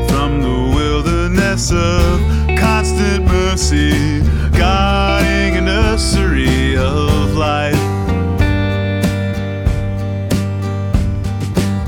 from 0.09 0.43
the 0.43 0.73
wilderness 0.75 1.71
of 1.71 2.21
constant 2.59 3.25
mercy, 3.27 4.23
guarding 4.59 5.57
a 5.57 5.61
nursery 5.61 6.77
of 6.77 7.37
light. 7.37 7.98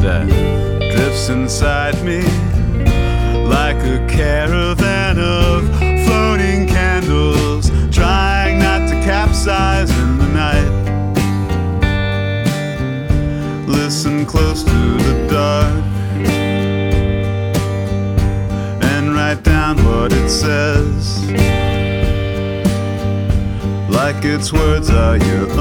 That 0.00 0.26
drifts 0.94 1.28
inside 1.28 2.02
me 2.02 2.22
like 3.46 3.76
a 3.76 4.06
caravan 4.08 5.18
of 5.18 5.68
floating 6.06 6.66
candles, 6.66 7.70
trying 7.94 8.58
not 8.58 8.88
to 8.88 8.94
capsize 9.04 9.90
in 9.90 10.18
the 10.18 10.28
night. 10.28 10.70
Listen 13.66 14.24
close 14.24 14.62
to 14.62 14.70
the 14.70 15.26
dark 15.30 15.84
and 18.82 19.14
write 19.14 19.42
down 19.42 19.76
what 19.84 20.12
it 20.12 20.30
says, 20.30 21.24
like 23.90 24.24
its 24.24 24.52
words 24.52 24.88
are 24.88 25.18
your 25.18 25.50
own. 25.52 25.59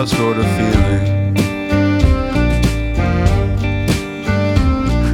Jaws 0.00 0.12
toward 0.12 0.38
a 0.38 0.42
feeling. 0.56 1.36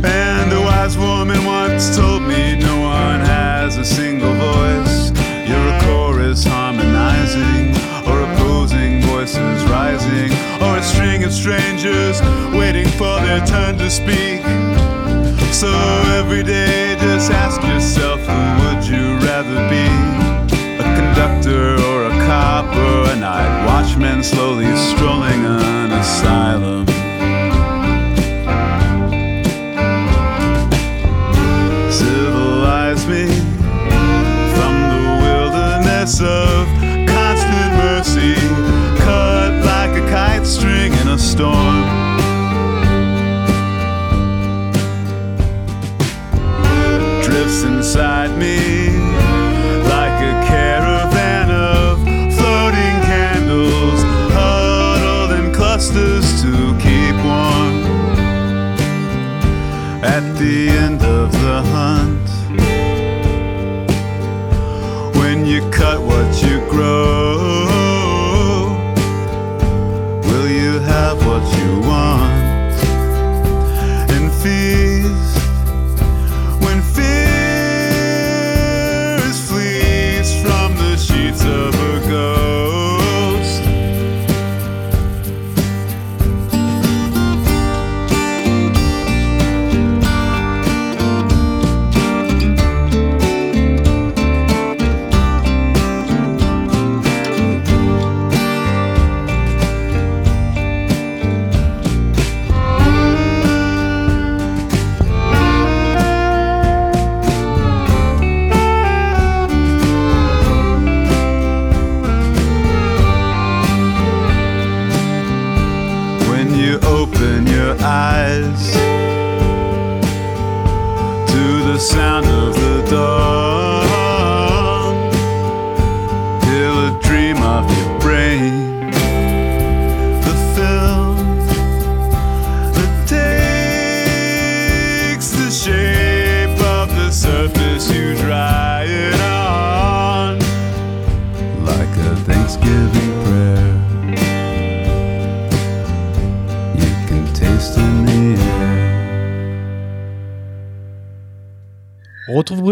And 0.05 0.53
a 0.53 0.61
wise 0.61 0.96
woman 0.96 1.44
once 1.44 1.96
told 1.96 2.22
me 2.22 2.57
no 2.57 2.81
one 2.81 3.20
has 3.20 3.77
a 3.79 3.85
single 3.85 4.33
voice. 4.35 5.11
You're 5.49 5.68
a 5.75 5.81
chorus 5.83 6.44
harmonizing, 6.44 7.75
or 8.07 8.22
opposing 8.22 9.03
voices 9.03 9.64
rising, 9.64 10.31
or 10.62 10.77
a 10.77 10.83
string 10.83 11.25
of 11.25 11.33
strangers 11.33 12.20
waiting 12.53 12.88
for 12.88 13.20
their 13.20 13.44
turn 13.44 13.79
to 13.79 13.90
speak. 13.90 14.42
So 15.53 15.68
every 16.20 16.42
day, 16.42 16.86
watchman 23.96 24.22
slowly 24.22 24.76
strolling 24.76 25.44
an 25.46 25.92
asylum. 25.92 26.86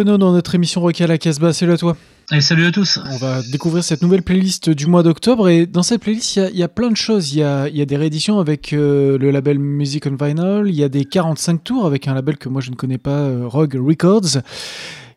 Bruno 0.04 0.18
dans 0.18 0.32
notre 0.32 0.54
émission 0.54 0.82
Rock 0.82 1.00
à 1.00 1.06
la 1.06 1.16
Casbah. 1.16 1.54
Salut 1.54 1.72
à 1.72 1.78
toi. 1.78 1.96
Et 2.30 2.42
salut 2.42 2.66
à 2.66 2.70
tous. 2.70 2.98
On 3.10 3.16
va 3.16 3.40
découvrir 3.50 3.82
cette 3.82 4.02
nouvelle 4.02 4.20
playlist 4.22 4.68
du 4.68 4.84
mois 4.86 5.02
d'octobre. 5.02 5.48
Et 5.48 5.64
dans 5.64 5.82
cette 5.82 6.02
playlist, 6.02 6.36
il 6.36 6.40
y 6.40 6.42
a- 6.42 6.50
il 6.50 6.56
y, 6.58 6.62
a 6.62 6.68
plein 6.68 6.90
de 6.90 6.96
choses. 6.96 7.32
Il 7.32 7.38
y 7.38 7.42
a, 7.42 7.68
il 7.70 7.76
y 7.78 7.80
a 7.80 7.86
des 7.86 7.96
rééditions 7.96 8.38
avec 8.38 8.74
euh, 8.74 9.16
le 9.16 9.30
label 9.30 9.58
Music 9.58 10.04
on 10.06 10.22
Vinyl. 10.22 10.64
Il 10.66 10.74
y 10.74 10.84
a 10.84 10.90
des 10.90 11.06
45 11.06 11.64
tours 11.64 11.86
avec 11.86 12.06
un 12.06 12.12
label 12.12 12.36
que 12.36 12.50
moi 12.50 12.60
je 12.60 12.70
ne 12.70 12.76
connais 12.76 12.98
pas, 12.98 13.16
euh, 13.16 13.46
Rogue 13.48 13.78
Records. 13.82 14.42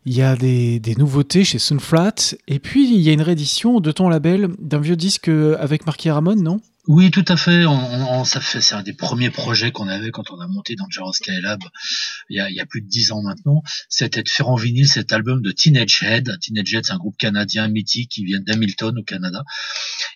Il 0.06 0.16
y 0.16 0.22
a 0.22 0.36
des, 0.36 0.80
des 0.80 0.94
nouveautés 0.94 1.44
chez 1.44 1.58
Sunflat. 1.58 2.14
Et 2.46 2.58
puis, 2.58 2.90
il 2.90 3.02
y 3.02 3.10
a 3.10 3.12
une 3.12 3.20
réédition 3.20 3.80
de 3.80 3.92
ton 3.92 4.08
label 4.08 4.48
d'un 4.58 4.78
vieux 4.80 4.96
disque 4.96 5.28
avec 5.60 5.84
Marky 5.84 6.08
Ramon, 6.10 6.36
non? 6.36 6.60
Oui, 6.88 7.10
tout 7.10 7.24
à 7.28 7.36
fait. 7.36 7.66
On, 7.66 8.20
on- 8.20 8.24
ça 8.24 8.40
fait 8.40 8.62
c'est 8.62 8.74
un 8.74 8.82
des 8.82 8.94
premiers 8.94 9.28
projets 9.30 9.70
qu'on 9.72 9.88
avait 9.88 10.10
quand 10.10 10.30
on 10.30 10.40
a 10.40 10.46
monté 10.48 10.74
dans 10.74 10.84
Dangerous 10.84 11.12
Skylab 11.12 11.60
il 12.30 12.38
y 12.38 12.40
a, 12.40 12.48
il 12.48 12.56
y 12.56 12.60
a 12.60 12.66
plus 12.66 12.80
de 12.80 12.88
dix 12.88 13.12
ans 13.12 13.20
maintenant. 13.22 13.62
C'était 13.90 14.22
de 14.22 14.28
faire 14.28 14.48
en 14.48 14.54
vinyle 14.56 14.88
cet 14.88 15.12
album 15.12 15.42
de 15.42 15.52
Teenage 15.52 16.02
Head. 16.02 16.38
Teenage 16.40 16.74
Head, 16.74 16.86
c'est 16.86 16.92
un 16.92 16.96
groupe 16.96 17.16
canadien 17.18 17.68
mythique 17.68 18.10
qui 18.10 18.24
vient 18.24 18.40
d'Hamilton 18.40 18.96
au 18.98 19.02
Canada. 19.02 19.44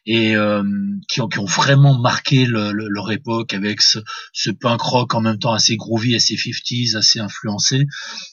et 0.07 0.37
euh, 0.37 0.63
qui, 1.09 1.21
ont, 1.21 1.29
qui 1.29 1.39
ont 1.41 1.45
vraiment 1.47 1.99
marqué 1.99 2.47
le- 2.47 2.73
le- 2.73 2.89
leur 2.89 3.11
époque 3.13 3.55
avec 3.55 3.83
ce, 3.83 3.99
ce 4.33 4.51
punk 4.51 4.81
rock 4.83 5.15
en 5.15 5.21
même 5.21 5.39
temps 5.39 5.53
assez 5.53 5.77
groovy, 5.77 6.17
assez 6.17 6.37
50s, 6.37 6.97
assez 6.97 7.21
influencé, 7.21 7.87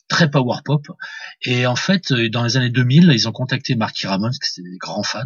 très 0.07 0.29
power 0.31 0.59
pop. 0.65 0.87
Et 1.43 1.65
en 1.67 1.75
fait, 1.75 2.13
dans 2.31 2.43
les 2.43 2.57
années 2.57 2.69
2000, 2.71 3.11
ils 3.13 3.27
ont 3.27 3.31
contacté 3.31 3.75
Marky 3.75 4.07
Ramone, 4.07 4.29
parce 4.31 4.39
que 4.39 4.47
c'était 4.47 4.69
des 4.69 4.77
grands 4.77 5.03
fans, 5.03 5.23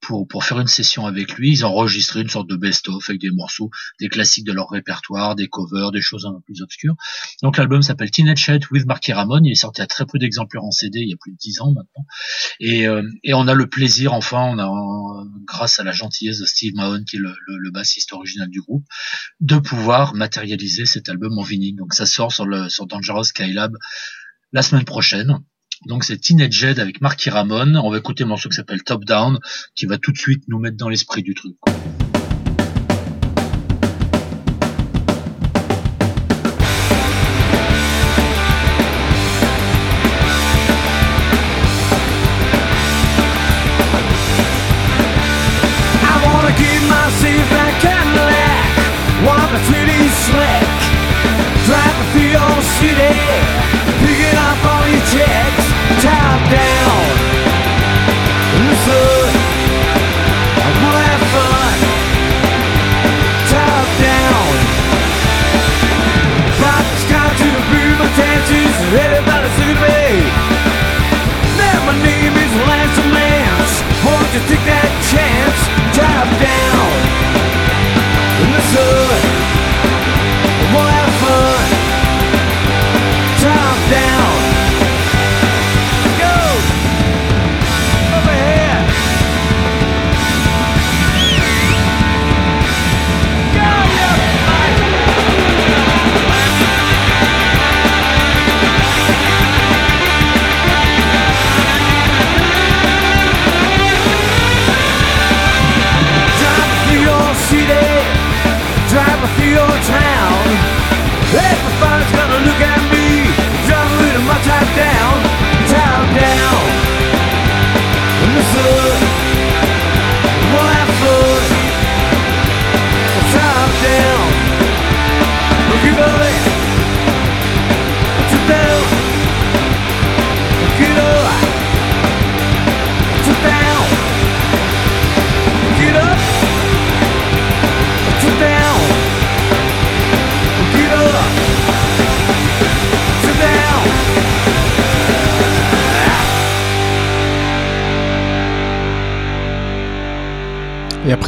pour, 0.00 0.44
faire 0.44 0.60
une 0.60 0.66
session 0.66 1.06
avec 1.06 1.34
lui. 1.34 1.52
Ils 1.52 1.64
enregistré 1.64 2.20
une 2.20 2.28
sorte 2.28 2.48
de 2.48 2.56
best-of 2.56 3.08
avec 3.08 3.20
des 3.20 3.30
morceaux, 3.30 3.70
des 4.00 4.08
classiques 4.08 4.46
de 4.46 4.52
leur 4.52 4.68
répertoire, 4.70 5.34
des 5.36 5.48
covers, 5.48 5.92
des 5.92 6.00
choses 6.00 6.26
un 6.26 6.32
peu 6.32 6.40
plus 6.40 6.62
obscures. 6.62 6.94
Donc 7.42 7.56
l'album 7.56 7.82
s'appelle 7.82 8.10
Teenage 8.10 8.48
Head 8.48 8.64
with 8.70 8.86
Marky 8.86 9.12
Ramone. 9.12 9.44
Il 9.46 9.52
est 9.52 9.56
sorti 9.56 9.82
à 9.82 9.86
très 9.86 10.06
peu 10.06 10.18
d'exemplaires 10.18 10.64
en 10.64 10.70
CD 10.70 11.00
il 11.00 11.08
y 11.08 11.12
a 11.12 11.16
plus 11.20 11.32
de 11.32 11.36
10 11.36 11.60
ans 11.60 11.72
maintenant. 11.72 12.06
Et, 12.60 12.86
euh, 12.86 13.02
on 13.32 13.48
a 13.48 13.54
le 13.54 13.68
plaisir, 13.68 14.12
enfin, 14.12 14.56
grâce 15.46 15.78
à 15.78 15.84
la 15.84 15.92
gentillesse 15.92 16.38
de 16.38 16.46
Steve 16.46 16.74
Mahon, 16.74 17.04
qui 17.04 17.16
est 17.16 17.20
le, 17.20 17.70
bassiste 17.70 18.12
original 18.12 18.48
du 18.48 18.60
groupe, 18.60 18.84
de 19.38 19.56
pouvoir 19.56 20.14
matérialiser 20.14 20.86
cet 20.86 21.08
album 21.08 21.38
en 21.38 21.42
vinyle. 21.42 21.76
Donc 21.76 21.94
ça 21.94 22.04
sort 22.04 22.32
sur, 22.32 22.46
sur 22.70 22.86
Dangerous 22.86 23.24
Skylab 23.24 23.76
la 24.52 24.62
semaine 24.62 24.84
prochaine. 24.84 25.38
Donc 25.86 26.04
c'est 26.04 26.18
Teenage 26.18 26.62
Head 26.62 26.78
avec 26.78 27.00
Marky 27.00 27.30
Ramone. 27.30 27.76
On 27.82 27.90
va 27.90 27.98
écouter 27.98 28.24
un 28.24 28.26
morceau 28.26 28.48
qui 28.48 28.56
s'appelle 28.56 28.82
Top 28.82 29.04
Down, 29.04 29.38
qui 29.74 29.86
va 29.86 29.96
tout 29.96 30.12
de 30.12 30.18
suite 30.18 30.44
nous 30.48 30.58
mettre 30.58 30.76
dans 30.76 30.88
l'esprit 30.88 31.22
du 31.22 31.34
truc. 31.34 31.56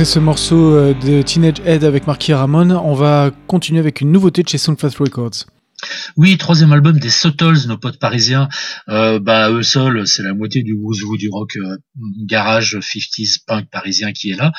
Ce 0.05 0.19
morceau 0.19 0.75
euh, 0.75 0.95
de 0.95 1.23
Teenage 1.23 1.61
Head 1.65 1.85
avec 1.85 2.07
Marky 2.07 2.33
Ramone, 2.33 2.73
on 2.73 2.95
va 2.95 3.31
continuer 3.47 3.79
avec 3.79 4.01
une 4.01 4.11
nouveauté 4.11 4.43
de 4.43 4.49
chez 4.49 4.59
Soundfast 4.59 4.99
Records. 4.99 5.47
Oui, 6.17 6.37
troisième 6.39 6.73
album 6.73 6.99
des 6.99 7.11
Sottles, 7.11 7.67
nos 7.67 7.79
potes 7.79 7.99
parisiens. 7.99 8.49
Euh, 8.89 9.19
bah, 9.19 9.51
eux 9.51 9.63
seuls, 9.63 10.07
c'est 10.07 10.23
la 10.23 10.35
moitié 10.35 10.63
du 10.63 10.75
wouzou 10.75 11.17
du 11.17 11.29
rock 11.29 11.57
euh, 11.57 11.77
garage 12.25 12.77
50s 12.77 13.39
punk 13.47 13.69
parisien 13.71 14.13
qui 14.13 14.31
est 14.31 14.37
là. 14.37 14.53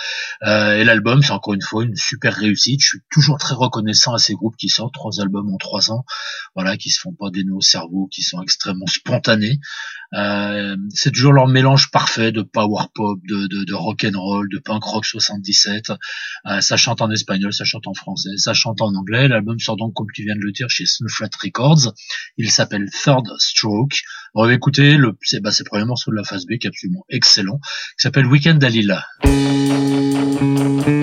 Euh, 0.44 0.78
et 0.78 0.84
l'album, 0.84 1.22
c'est 1.22 1.32
encore 1.32 1.54
une 1.54 1.62
fois 1.62 1.84
une 1.84 1.96
super 1.96 2.34
réussite. 2.34 2.82
Je 2.82 2.88
suis 2.88 3.00
toujours 3.12 3.38
très 3.38 3.56
reconnaissant 3.56 4.14
à 4.14 4.18
ces 4.18 4.34
groupes 4.34 4.56
qui 4.58 4.70
sortent 4.70 4.94
trois 4.94 5.22
albums 5.22 5.50
en 5.54 5.58
trois 5.58 5.92
ans, 5.92 6.04
voilà, 6.56 6.76
qui 6.78 6.90
se 6.90 7.00
font 7.00 7.14
pas 7.14 7.30
des 7.30 7.44
nœuds 7.44 7.56
au 7.56 7.62
cerveau, 7.62 8.08
qui 8.12 8.22
sont 8.22 8.42
extrêmement 8.42 8.88
spontanés. 8.88 9.60
Euh, 10.14 10.76
c'est 10.90 11.12
toujours 11.12 11.34
leur 11.34 11.48
mélange 11.48 11.92
parfait 11.92 12.32
de 12.32 12.42
power 12.42 12.86
pop, 12.94 13.20
de, 13.28 13.48
de, 13.48 13.64
de 13.64 13.74
rock 13.74 14.06
and 14.06 14.20
roll, 14.20 14.48
de 14.50 14.60
punk 14.60 14.84
rock 14.84 15.06
77. 15.06 15.92
Euh, 16.46 16.62
ça 16.62 16.78
chante 16.78 17.02
en 17.02 17.10
espagnol, 17.12 17.54
ça 17.54 17.64
chante 17.64 17.88
en 17.88 17.94
français, 17.94 18.30
ça 18.38 18.54
chante 18.54 18.82
en 18.82 18.94
anglais. 18.94 19.28
L'album 19.28 19.60
sort 19.60 19.78
donc, 19.78 19.94
comme 19.94 20.08
tu 20.14 20.24
viens 20.24 20.36
de 20.36 20.42
le 20.42 20.52
dire, 20.52 20.70
chez 20.70 20.86
Snowflat 20.86 21.30
Records. 21.42 21.94
Il 22.38 22.52
s'appelle 22.52 22.90
Third 22.92 23.26
Stroke. 23.40 24.02
On 24.36 24.46
va 24.46 24.54
écouter 24.54 24.98
le, 24.98 25.18
c'est, 25.22 25.40
bah, 25.42 25.52
c'est 25.52 25.64
le 25.64 25.70
premier 25.70 25.86
morceau 25.86 26.12
de 26.12 26.16
la 26.16 26.24
phase 26.24 26.46
B 26.46 26.58
qui 26.60 26.68
est 26.68 26.70
absolument 26.70 27.06
excellent, 27.10 27.60
qui 27.60 28.04
s'appelle 28.04 28.26
Weekend 28.26 28.60
Dalila. 28.60 29.06
Ça 29.24 31.03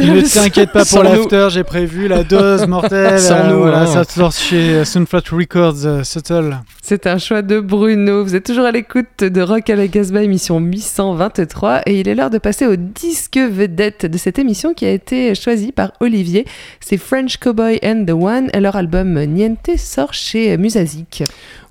Ne 0.00 0.22
t'inquiète 0.22 0.72
pas 0.72 0.84
pour 0.84 1.02
l'after, 1.02 1.48
j'ai 1.50 1.64
prévu 1.64 2.08
la 2.08 2.24
dose 2.24 2.66
mortelle. 2.66 3.18
Sans 3.20 3.34
euh, 3.34 3.50
nous, 3.50 3.58
voilà, 3.58 3.82
hein. 3.82 3.86
ça 3.86 4.04
sort 4.04 4.32
chez 4.32 4.84
Sunflat 4.84 5.22
Records, 5.30 5.84
euh, 5.84 6.02
Settle. 6.02 6.58
C'est 6.82 7.06
un 7.06 7.18
choix 7.18 7.42
de 7.42 7.60
Bruno. 7.60 8.24
Vous 8.24 8.34
êtes 8.34 8.44
toujours 8.44 8.64
à 8.64 8.72
l'écoute 8.72 9.22
de 9.22 9.40
Rock 9.40 9.68
à 9.70 9.76
la 9.76 9.88
Casbah, 9.88 10.22
émission 10.22 10.58
823. 10.58 11.82
Et 11.86 12.00
il 12.00 12.08
est 12.08 12.14
l'heure 12.14 12.30
de 12.30 12.38
passer 12.38 12.66
au 12.66 12.76
disque 12.76 13.38
vedette 13.38 14.06
de 14.06 14.18
cette 14.18 14.38
émission 14.38 14.74
qui 14.74 14.86
a 14.86 14.90
été 14.90 15.34
choisi 15.34 15.72
par 15.72 15.92
Olivier. 16.00 16.46
C'est 16.80 16.96
French 16.96 17.36
Cowboy 17.36 17.78
and 17.84 18.04
the 18.06 18.12
One. 18.12 18.50
Et 18.54 18.60
leur 18.60 18.76
album 18.76 19.22
Niente 19.24 19.70
sort 19.76 20.14
chez 20.14 20.56
Musazik. 20.56 21.24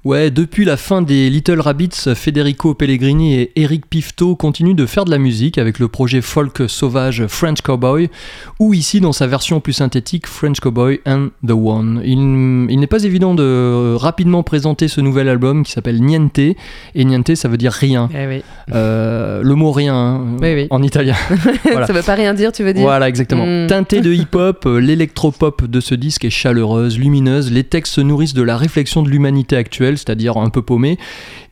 Ouais, 0.06 0.32
depuis 0.32 0.64
la 0.64 0.78
fin 0.78 1.02
des 1.02 1.30
Little 1.30 1.60
Rabbits, 1.60 2.16
Federico 2.16 2.74
Pellegrini 2.74 3.36
et 3.36 3.52
Eric 3.58 3.86
Pifto 3.86 4.34
continuent 4.38 4.74
de 4.74 4.86
faire 4.86 5.04
de 5.04 5.12
la 5.12 5.18
musique 5.18 5.58
avec 5.58 5.78
le 5.78 5.90
projet 5.90 6.22
folk 6.22 6.64
sauvage 6.70 7.28
French 7.28 7.60
Cowboy, 7.62 8.10
ou 8.60 8.74
ici 8.74 9.00
dans 9.00 9.14
sa 9.14 9.28
version 9.28 9.60
plus 9.60 9.74
synthétique 9.74 10.28
French 10.28 10.60
Cowboy 10.60 11.00
and 11.06 11.30
the 11.46 11.52
One. 11.52 12.02
Il, 12.04 12.20
il 12.72 12.80
n'est 12.80 12.88
pas 12.88 13.04
évident 13.04 13.36
de 13.36 13.96
rapidement 13.96 14.44
présenter 14.44 14.88
ce 14.88 15.02
nouvel 15.02 15.30
album 15.30 15.64
qui 15.64 15.72
s'appelle 15.72 16.02
Niente, 16.02 16.40
et 16.40 16.56
Niente 16.96 17.36
ça 17.36 17.48
veut 17.48 17.58
dire 17.58 17.72
rien. 17.72 18.10
Eh 18.14 18.28
oui. 18.28 18.44
Euh, 18.74 19.42
le 19.44 19.56
mot 19.56 19.72
rien 19.72 19.96
hein, 19.96 20.22
Oui, 20.42 20.54
oui. 20.54 20.68
en 20.70 20.82
italien. 20.84 21.16
Voilà. 21.64 21.88
Ça 21.88 21.94
veut 21.94 22.02
pas 22.02 22.16
rien 22.16 22.34
dire, 22.34 22.52
tu 22.52 22.64
veux 22.64 22.74
dire 22.74 22.82
Voilà, 22.82 23.08
exactement. 23.08 23.46
Mm. 23.46 23.68
Teinté 23.68 24.02
de 24.02 24.12
hip-hop, 24.12 24.66
euh, 24.66 24.80
l'électropop 24.80 25.66
de 25.66 25.80
ce 25.80 25.96
disque 25.96 26.26
est 26.26 26.30
chaleureuse, 26.30 26.98
lumineuse, 26.98 27.52
les 27.52 27.64
textes 27.64 27.94
se 27.94 28.02
nourrissent 28.02 28.34
de 28.34 28.42
la 28.42 28.58
réflexion 28.58 29.04
de 29.04 29.10
l'humanité 29.10 29.56
actuelle, 29.56 29.98
c'est-à-dire 29.98 30.38
un 30.38 30.50
peu 30.50 30.62
paumée, 30.62 30.98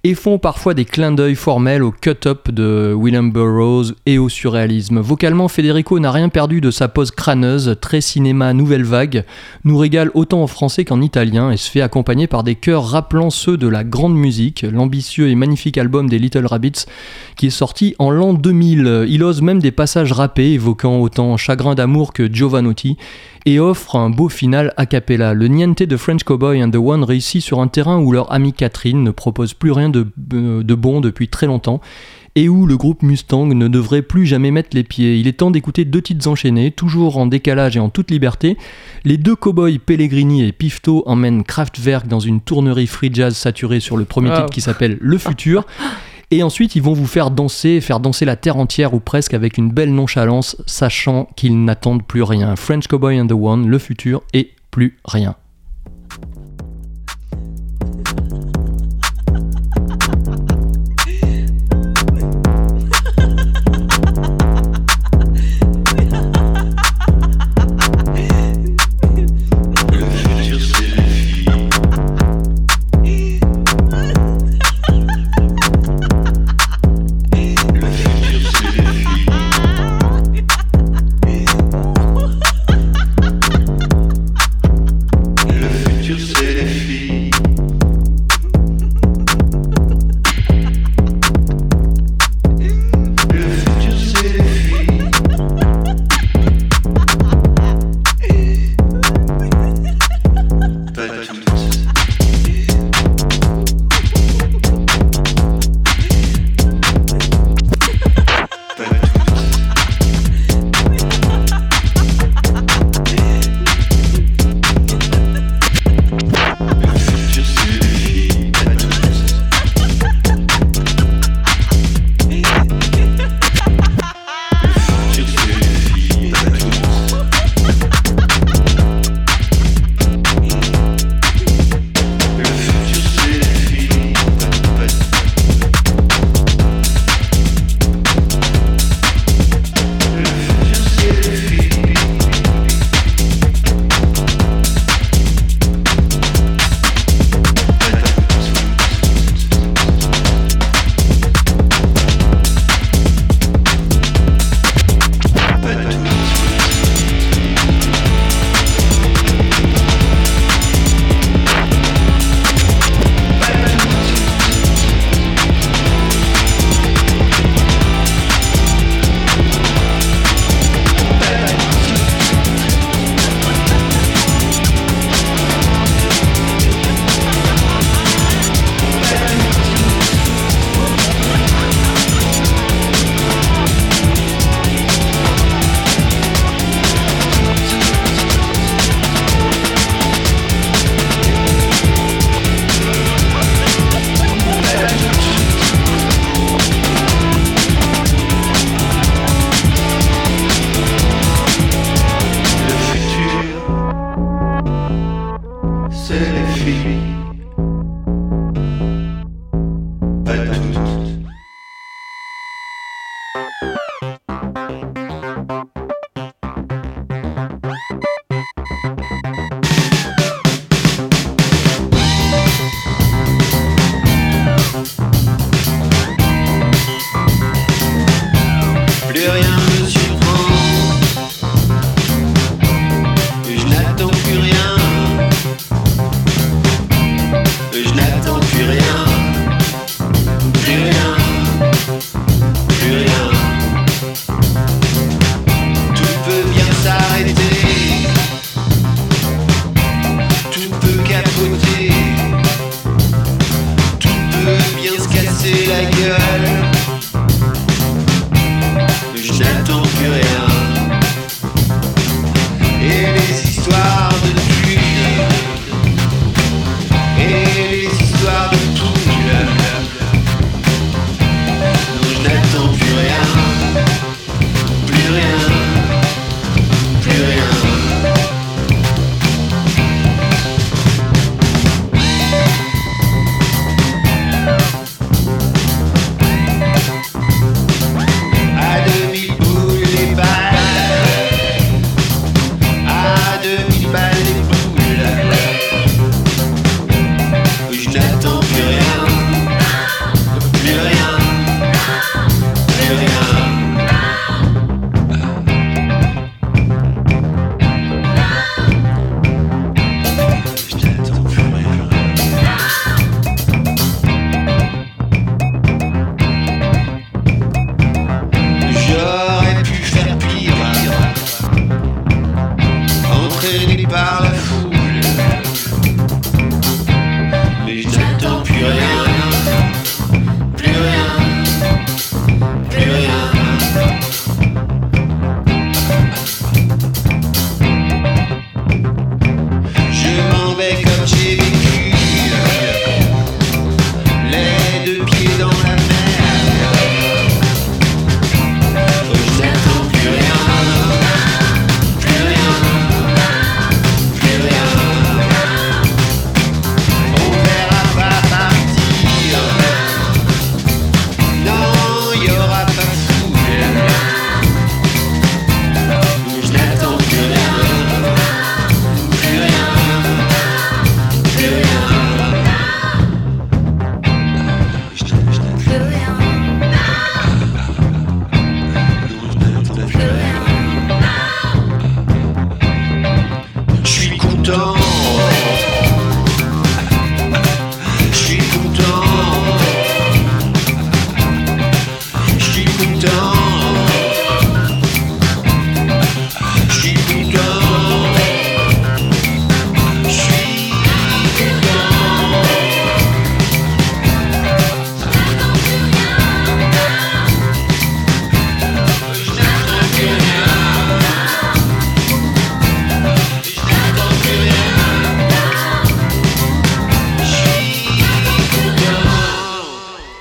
et 0.04 0.14
font 0.14 0.38
parfois 0.38 0.74
des 0.74 0.86
clins 0.86 1.12
d'œil 1.12 1.36
formels 1.36 1.84
au 1.84 1.92
cut-up 1.92 2.52
de 2.52 2.94
William 2.96 3.32
Burroughs 3.32 3.94
et 4.06 4.18
au 4.18 4.30
surréalisme. 4.30 5.00
Vocalement, 5.00 5.48
Federico 5.48 6.00
n'a 6.00 6.12
rien 6.12 6.30
perdu 6.30 6.62
de 6.62 6.72
sa 6.72 6.88
pose 6.88 7.12
crâneuse, 7.12 7.76
très 7.82 8.02
cinéma 8.02 8.54
nouvelle 8.54 8.84
vague, 8.84 9.26
nous 9.64 9.78
régale 9.78 10.12
autant 10.14 10.44
en 10.44 10.48
français 10.48 10.86
qu'en 10.86 11.02
italien 11.02 11.52
et 11.52 11.58
se 11.58 11.70
fait 11.70 11.82
accompagner 11.82 12.28
par 12.28 12.44
des 12.44 12.56
chœurs 12.56 12.86
rappelant 12.86 13.30
ceux 13.30 13.58
de 13.58 13.68
la 13.68 13.84
grande 13.84 14.16
musique, 14.16 14.62
l'ambitieux 14.62 15.30
et 15.30 15.36
magnifique 15.36 15.78
album 15.78 16.10
des 16.10 16.20
Little 16.20 16.46
Rabbits 16.46 16.86
qui 17.36 17.48
est 17.48 17.52
sorti 17.52 17.96
en 18.00 18.10
l'an 18.10 18.34
2000. 18.34 19.06
Il 19.08 19.24
ose 19.24 19.42
même 19.42 19.60
des 19.60 19.72
passages 19.72 20.12
rappés 20.12 20.54
évoquant 20.54 21.00
autant 21.00 21.38
Chagrin 21.38 21.76
d'amour 21.76 22.14
que 22.14 22.32
Giovanotti 22.32 22.98
et 23.48 23.62
offre 23.62 23.96
un 23.96 24.10
beau 24.10 24.28
final 24.28 24.74
a 24.76 24.86
cappella. 24.86 25.34
Le 25.34 25.48
Niente 25.48 25.82
de 25.82 25.96
French 25.96 26.24
Cowboy 26.26 26.62
and 26.62 26.70
the 26.72 26.76
One 26.76 27.06
réussit 27.06 27.42
sur 27.42 27.62
un 27.62 27.70
terrain 27.70 27.98
où 27.98 28.12
leur 28.12 28.30
amie 28.34 28.52
Catherine 28.52 29.02
ne 29.04 29.12
propose 29.12 29.54
plus 29.54 29.72
rien 29.72 29.88
de, 29.88 30.06
euh, 30.34 30.64
de 30.64 30.76
bon 30.76 31.00
depuis 31.00 31.30
très 31.30 31.48
longtemps 31.48 31.80
et 32.36 32.50
où 32.50 32.68
le 32.68 32.76
groupe 32.76 33.04
Mustang 33.04 33.46
ne 33.48 33.68
devrait 33.70 34.02
plus 34.02 34.26
jamais 34.26 34.52
mettre 34.52 34.76
les 34.76 34.84
pieds. 34.84 35.18
Il 35.18 35.28
est 35.28 35.38
temps 35.40 35.50
d'écouter 35.50 35.86
deux 35.86 36.02
titres 36.02 36.28
enchaînés, 36.28 36.72
toujours 36.72 37.18
en 37.18 37.26
décalage 37.26 37.78
et 37.78 37.80
en 37.80 37.88
toute 37.90 38.12
liberté. 38.12 38.58
Les 39.06 39.18
deux 39.18 39.36
cowboys 39.36 39.80
Pellegrini 39.80 40.44
et 40.44 40.52
Pifto 40.52 41.02
emmènent 41.08 41.44
Kraftwerk 41.46 42.06
dans 42.08 42.20
une 42.20 42.42
tournerie 42.42 42.86
free 42.86 43.10
jazz 43.14 43.36
saturée 43.36 43.80
sur 43.80 43.96
le 43.96 44.04
premier 44.04 44.30
Wow. 44.30 44.36
titre 44.36 44.50
qui 44.52 44.62
s'appelle 44.62 44.98
Le 45.00 45.18
Futur. 45.18 45.66
Et 46.30 46.44
ensuite, 46.44 46.76
ils 46.76 46.82
vont 46.82 46.94
vous 46.94 47.08
faire 47.08 47.32
danser, 47.32 47.80
faire 47.80 48.02
danser 48.02 48.26
la 48.26 48.36
terre 48.36 48.58
entière 48.58 48.94
ou 48.94 49.00
presque 49.00 49.34
avec 49.34 49.58
une 49.58 49.72
belle 49.72 49.94
nonchalance, 49.94 50.58
sachant 50.66 51.30
qu'ils 51.38 51.64
n'attendent 51.64 52.06
plus 52.06 52.24
rien. 52.24 52.56
French 52.58 52.88
Cowboy 52.88 53.20
and 53.20 53.28
the 53.28 53.32
One, 53.32 53.68
le 53.68 53.80
futur 53.80 54.24
et 54.34 54.52
plus 54.70 54.98
rien. 55.06 55.36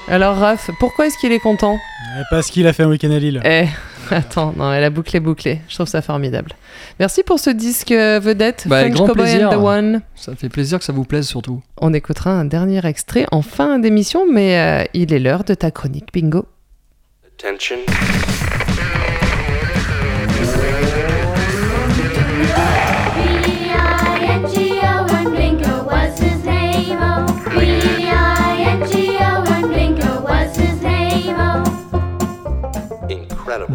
Alors 0.09 0.37
Raph, 0.37 0.71
pourquoi 0.79 1.07
est-ce 1.07 1.19
qu'il 1.19 1.33
est 1.33 1.41
content 1.41 1.79
Eh, 2.19 2.23
Parce 2.31 2.51
qu'il 2.51 2.67
a 2.67 2.73
fait 2.73 2.85
un 2.85 2.89
week-end 2.89 3.11
à 3.11 3.19
Lille. 3.19 3.41
Eh, 3.45 3.67
attends, 4.15 4.55
non, 4.57 4.73
elle 4.73 4.85
a 4.85 4.91
bouclé 4.91 5.19
bouclé. 5.19 5.61
Je 5.69 5.75
trouve 5.75 5.89
ça 5.89 6.01
formidable. 6.01 6.53
Merci 7.01 7.23
pour 7.25 7.41
ce 7.41 7.51
disque 7.51 7.91
euh, 7.91 8.21
vedette, 8.21 8.65
Bah, 8.69 8.79
avec 8.79 8.95
French 8.95 8.97
grand 8.99 9.07
Cowboy 9.15 9.25
plaisir. 9.25 9.49
and 9.51 9.53
the 9.61 9.65
One. 9.65 10.03
Ça 10.15 10.37
fait 10.37 10.49
plaisir 10.49 10.79
que 10.79 10.85
ça 10.85 10.93
vous 10.93 11.05
plaise 11.05 11.27
surtout. 11.27 11.61
On 11.79 11.93
écoutera 11.93 12.31
un 12.31 12.45
dernier 12.45 12.85
extrait 12.87 13.27
en 13.33 13.43
fin 13.43 13.79
d'émission, 13.81 14.27
mais 14.31 14.59
euh, 14.59 14.85
il 14.95 15.13
est 15.13 15.19
l'heure 15.19 15.43
de 15.45 15.55
ta 15.55 15.71
chronique 15.73 16.13
bingo. 16.13 16.47
Attention. 17.39 17.77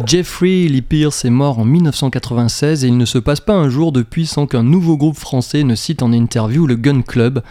Jeffrey 0.06 0.66
Lee 0.68 0.82
Pierce 0.82 1.24
est 1.24 1.30
mort 1.30 1.58
en 1.58 1.64
1996 1.64 2.84
et 2.84 2.88
il 2.88 2.96
ne 2.96 3.04
se 3.04 3.18
passe 3.18 3.40
pas 3.40 3.54
un 3.54 3.68
jour 3.68 3.92
depuis 3.92 4.26
sans 4.26 4.46
qu'un 4.46 4.62
nouveau 4.62 4.96
groupe 4.96 5.16
français 5.16 5.62
ne 5.64 5.74
cite 5.74 6.02
en 6.02 6.12
interview 6.12 6.66
le 6.66 6.76
Gun 6.76 7.02
Club. 7.02 7.42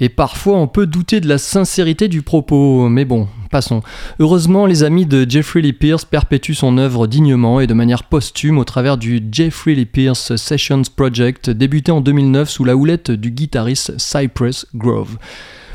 Et 0.00 0.08
parfois 0.08 0.56
on 0.58 0.68
peut 0.68 0.86
douter 0.86 1.20
de 1.20 1.28
la 1.28 1.38
sincérité 1.38 2.08
du 2.08 2.22
propos, 2.22 2.88
mais 2.88 3.04
bon, 3.04 3.28
passons. 3.50 3.82
Heureusement, 4.18 4.66
les 4.66 4.82
amis 4.82 5.06
de 5.06 5.28
Jeffrey 5.28 5.60
Lee 5.60 5.72
Pierce 5.72 6.04
perpétuent 6.04 6.54
son 6.54 6.78
œuvre 6.78 7.06
dignement 7.06 7.60
et 7.60 7.66
de 7.66 7.74
manière 7.74 8.04
posthume 8.04 8.58
au 8.58 8.64
travers 8.64 8.98
du 8.98 9.22
Jeffrey 9.30 9.74
Lee 9.74 9.86
Pierce 9.86 10.36
Sessions 10.36 10.82
Project, 10.94 11.50
débuté 11.50 11.92
en 11.92 12.00
2009 12.00 12.48
sous 12.48 12.64
la 12.64 12.76
houlette 12.76 13.10
du 13.10 13.30
guitariste 13.30 13.98
Cypress 13.98 14.66
Grove. 14.74 15.16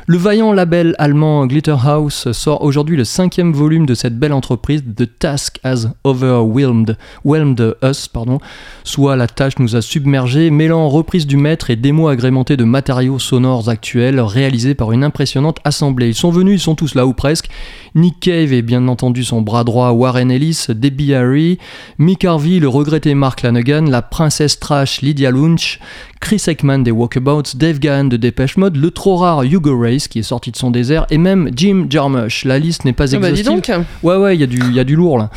Le 0.08 0.18
vaillant 0.18 0.52
label 0.52 0.96
allemand 0.98 1.46
Glitterhouse 1.46 2.32
sort 2.32 2.64
aujourd'hui 2.64 2.96
le 2.96 3.04
cinquième 3.04 3.52
volume 3.52 3.86
de 3.86 3.94
cette 3.94 4.18
belle 4.18 4.32
entreprise, 4.32 4.82
The 4.96 5.08
Task 5.16 5.60
Has 5.62 5.90
Overwhelmed 6.02 6.96
whelmed 7.24 7.76
Us, 7.84 8.08
pardon, 8.08 8.40
soit 8.82 9.14
la 9.14 9.28
tâche 9.28 9.60
nous 9.60 9.76
a 9.76 9.80
submergés, 9.80 10.50
mêlant 10.50 10.88
reprise 10.88 11.24
du 11.24 11.36
maître 11.36 11.70
et 11.70 11.76
démos 11.76 12.10
agrémentées 12.10 12.56
de 12.56 12.64
matériaux 12.64 13.20
sonores 13.20 13.68
actuels 13.68 14.18
réalisés 14.18 14.74
par 14.74 14.90
une 14.90 15.04
impressionnante 15.04 15.60
assemblée. 15.62 16.08
Ils 16.08 16.14
sont 16.16 16.32
venus, 16.32 16.60
ils 16.60 16.64
sont 16.64 16.74
tous 16.74 16.96
là 16.96 17.06
ou 17.06 17.12
presque. 17.12 17.48
Nick 17.94 18.18
Cave 18.18 18.52
et 18.52 18.62
bien 18.62 18.88
entendu 18.88 19.22
son 19.22 19.40
bras 19.40 19.62
droit 19.62 19.92
Warren 19.92 20.32
Ellis, 20.32 20.66
Debbie 20.70 21.14
Harry, 21.14 21.58
Mick 21.98 22.24
Harvey, 22.24 22.58
le 22.58 22.68
regretté 22.68 23.14
Mark 23.14 23.42
Lanegan, 23.42 23.88
la 23.88 24.02
princesse 24.02 24.58
trash 24.58 25.00
Lydia 25.00 25.30
Lunch, 25.30 25.78
Chris 26.20 26.42
Ekman 26.46 26.82
des 26.82 26.90
Walkabouts, 26.90 27.54
Dave 27.56 27.78
Gahan 27.78 28.04
de 28.04 28.16
Dépêche 28.16 28.56
Mode, 28.56 28.76
le 28.76 28.90
trop 28.90 29.16
rare 29.16 29.42
Hugo 29.42 29.76
Qui 30.08 30.18
est 30.20 30.22
sorti 30.22 30.50
de 30.50 30.56
son 30.56 30.70
désert 30.70 31.06
et 31.10 31.18
même 31.18 31.50
Jim 31.54 31.86
Jarmusch. 31.88 32.44
La 32.44 32.58
liste 32.58 32.84
n'est 32.84 32.92
pas 32.92 33.14
Ah 33.14 33.18
bah 33.18 33.30
dis 33.32 33.40
exhaustive. 33.40 33.74
donc 33.76 33.86
Ouais, 34.02 34.16
ouais, 34.16 34.36
il 34.36 34.40
y, 34.40 34.44
a 34.44 34.46
du- 34.46 34.58
il 34.68 34.74
y 34.74 34.80
a 34.80 34.84
du 34.84 34.96
lourd 34.96 35.18
là. 35.18 35.30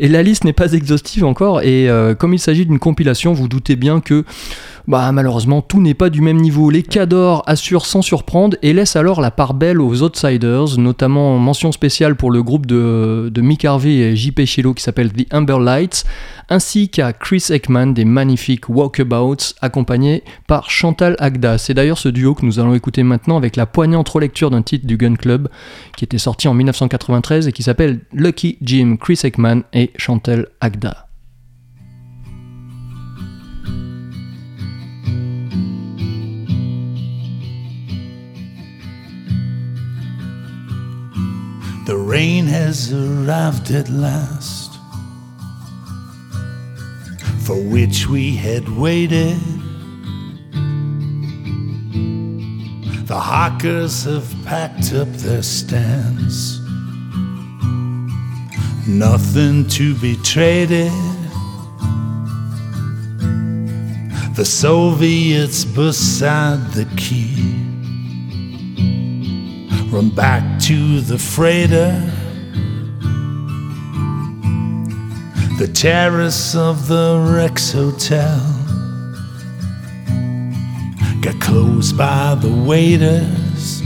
Et 0.00 0.08
la 0.08 0.22
liste 0.22 0.44
n'est 0.44 0.52
pas 0.52 0.72
exhaustive 0.72 1.24
encore, 1.24 1.62
et 1.62 1.88
euh, 1.88 2.14
comme 2.16 2.34
il 2.34 2.38
s'agit 2.40 2.66
d'une 2.66 2.80
compilation, 2.80 3.32
vous 3.34 3.46
doutez 3.46 3.76
bien 3.76 4.00
que 4.00 4.24
bah, 4.88 5.10
malheureusement 5.12 5.62
tout 5.62 5.80
n'est 5.80 5.94
pas 5.94 6.10
du 6.10 6.20
même 6.20 6.38
niveau. 6.38 6.70
Les 6.70 6.82
Cadors 6.82 7.42
assurent 7.46 7.86
sans 7.86 8.02
surprendre 8.02 8.56
et 8.62 8.72
laissent 8.72 8.96
alors 8.96 9.20
la 9.20 9.30
part 9.30 9.54
belle 9.54 9.80
aux 9.80 10.02
Outsiders, 10.02 10.78
notamment 10.78 11.38
mention 11.38 11.72
spéciale 11.72 12.16
pour 12.16 12.30
le 12.30 12.42
groupe 12.42 12.66
de, 12.66 13.30
Mick 13.36 13.64
Harvey 13.64 13.96
et 13.96 14.16
JP 14.16 14.44
Chilo 14.44 14.74
qui 14.74 14.82
s'appelle 14.82 15.12
The 15.12 15.32
Amber 15.32 15.58
Lights, 15.60 16.04
ainsi 16.48 16.88
qu'à 16.88 17.12
Chris 17.12 17.44
Ekman 17.50 17.94
des 17.94 18.04
magnifiques 18.04 18.68
Walkabouts, 18.68 19.54
accompagnés 19.60 20.22
par 20.46 20.70
Chantal 20.70 21.16
Agda. 21.18 21.58
C'est 21.58 21.74
d'ailleurs 21.74 21.98
ce 21.98 22.08
duo 22.08 22.34
que 22.34 22.44
nous 22.44 22.58
allons 22.58 22.74
écouter 22.74 23.02
maintenant 23.02 23.36
avec 23.36 23.56
la 23.56 23.66
poignante 23.66 24.08
relecture 24.08 24.50
d'un 24.50 24.62
titre 24.62 24.86
du 24.86 24.96
Gun 24.96 25.14
Club 25.14 25.48
qui 25.96 26.04
était 26.04 26.18
sorti 26.18 26.48
en 26.48 26.54
1993 26.54 27.48
et 27.48 27.52
qui 27.52 27.62
s'appelle 27.62 28.00
Lucky 28.12 28.58
Jim, 28.62 28.96
Chris 29.00 29.20
Ekman 29.24 29.62
et 29.72 29.90
Chantal 29.96 30.48
Agda. 30.60 31.11
The 41.84 41.96
rain 41.96 42.46
has 42.46 42.92
arrived 42.92 43.72
at 43.72 43.88
last, 43.88 44.78
for 47.44 47.56
which 47.60 48.06
we 48.06 48.36
had 48.36 48.68
waited. 48.68 49.36
The 53.08 53.18
hawkers 53.18 54.04
have 54.04 54.32
packed 54.44 54.92
up 54.94 55.08
their 55.08 55.42
stands, 55.42 56.60
nothing 58.86 59.66
to 59.70 59.96
be 59.96 60.16
traded. 60.22 60.92
The 64.36 64.44
Soviets 64.44 65.64
beside 65.64 66.60
the 66.74 66.84
key 66.96 67.71
run 69.92 70.08
back 70.08 70.58
to 70.58 71.02
the 71.02 71.18
freighter. 71.18 71.90
The 75.58 75.70
terrace 75.74 76.54
of 76.54 76.88
the 76.88 77.22
Rex 77.36 77.72
Hotel 77.72 78.40
got 81.20 81.38
closed 81.42 81.98
by 81.98 82.34
the 82.36 82.50
waiters. 82.50 83.82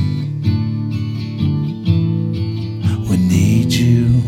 We 3.10 3.16
need 3.16 3.72
you. 3.72 4.22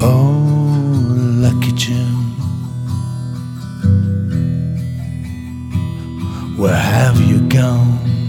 Oh, 0.00 1.06
lucky 1.38 1.70
Jim. 1.72 2.32
Where 6.56 6.74
have 6.74 7.20
you 7.20 7.48
gone? 7.48 8.21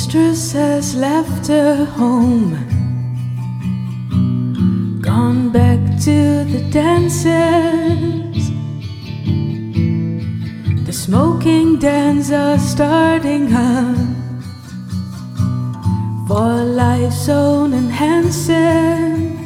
Mistress 0.00 0.52
has 0.52 0.94
left 0.94 1.46
her 1.48 1.84
home, 1.84 2.52
gone 5.02 5.50
back 5.52 5.78
to 6.00 6.42
the 6.52 6.62
dances. 6.72 8.50
The 10.86 10.92
smoking 10.92 11.78
dens 11.78 12.32
are 12.32 12.58
starting 12.58 13.52
up 13.52 13.98
for 16.26 16.64
life's 16.64 17.28
own 17.28 17.74
enhancing. 17.74 19.36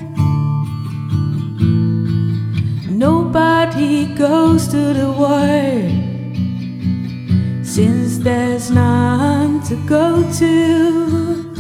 Nobody 2.97 4.15
goes 4.15 4.69
to 4.69 4.83
the 5.01 5.11
war 5.21 5.65
since 7.65 8.19
there's 8.19 8.71
none 8.71 9.24
to 9.69 9.77
go 9.87 10.31
to. 10.31 11.55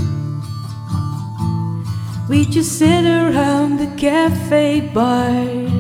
We 2.29 2.45
just 2.45 2.79
sit 2.79 3.05
around 3.07 3.79
the 3.79 3.87
cafe 3.97 4.81
bars. 4.93 5.71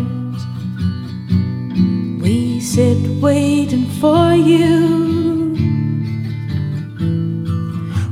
We 2.22 2.60
sit 2.60 3.20
waiting 3.20 3.86
for 4.00 4.32
you. 4.32 5.52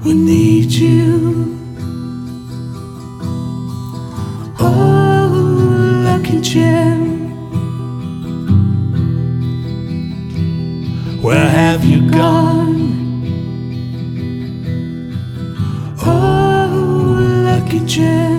We 0.04 0.12
need 0.12 0.70
you. 0.72 1.58
Oh, 4.60 6.02
lucky 6.04 6.40
Jim. 6.42 7.30
Where 11.22 11.48
have 11.48 11.82
you 11.82 12.10
gone? 12.10 12.61
Oh, 17.85 18.32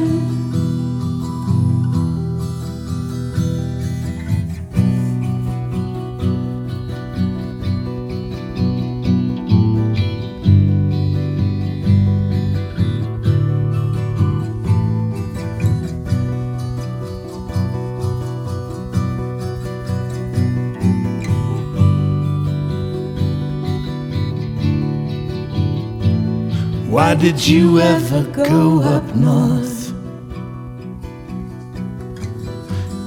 did 27.24 27.47
you 27.47 27.80
ever 27.80 28.21
go 28.43 28.82
up 28.82 29.15
north? 29.15 29.93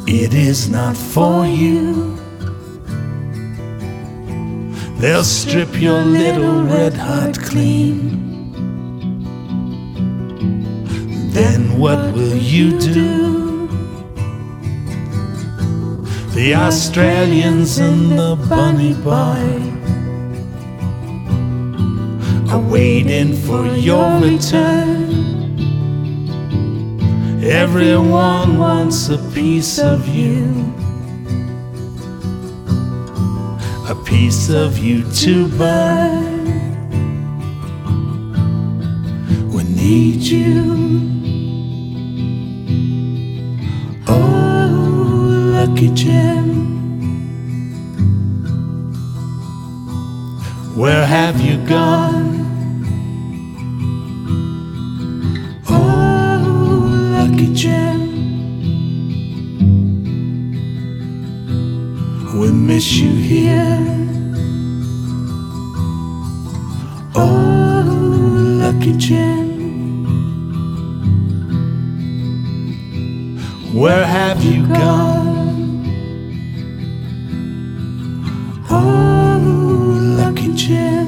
it 0.09 0.33
is 0.33 0.71
not 0.71 0.97
for 0.97 1.45
you. 1.45 2.17
They'll 5.01 5.23
strip 5.23 5.79
your 5.79 6.01
little 6.01 6.63
red 6.63 6.95
heart 6.95 7.39
clean. 7.39 8.53
Then 11.33 11.79
what 11.79 11.99
will 12.15 12.39
you 12.39 12.79
do? 12.79 13.67
The 16.31 16.55
Australians 16.55 17.77
and 17.77 18.13
the 18.13 18.37
bunny 18.49 18.95
boy 18.95 19.76
are 22.51 22.61
waiting 22.61 23.35
for 23.35 23.67
your 23.67 24.21
return. 24.21 25.27
Everyone 27.43 28.59
wants 28.59 29.09
a 29.09 29.19
piece 29.33 29.79
of 29.79 30.07
you. 30.09 30.75
A 33.89 33.95
piece 34.05 34.49
of 34.49 34.79
you 34.79 35.09
to 35.13 35.49
burn. 35.57 36.47
We 39.49 39.65
need 39.65 40.23
you. 40.23 40.63
Oh, 44.07 45.53
lucky 45.53 45.91
gem. 45.95 46.47
Where 50.77 51.07
have 51.07 51.41
you 51.41 51.57
gone? 51.67 52.36
Gem. 57.57 58.01
We 62.39 62.53
miss 62.53 62.97
you 62.99 63.13
here. 63.13 63.79
Oh, 67.15 67.83
lucky 68.61 68.93
gem. 68.99 70.05
Where 73.73 74.05
have 74.05 74.45
you 74.45 74.67
gone? 74.67 75.83
Oh, 78.69 79.99
lucky 80.21 80.53
gem. 80.53 81.06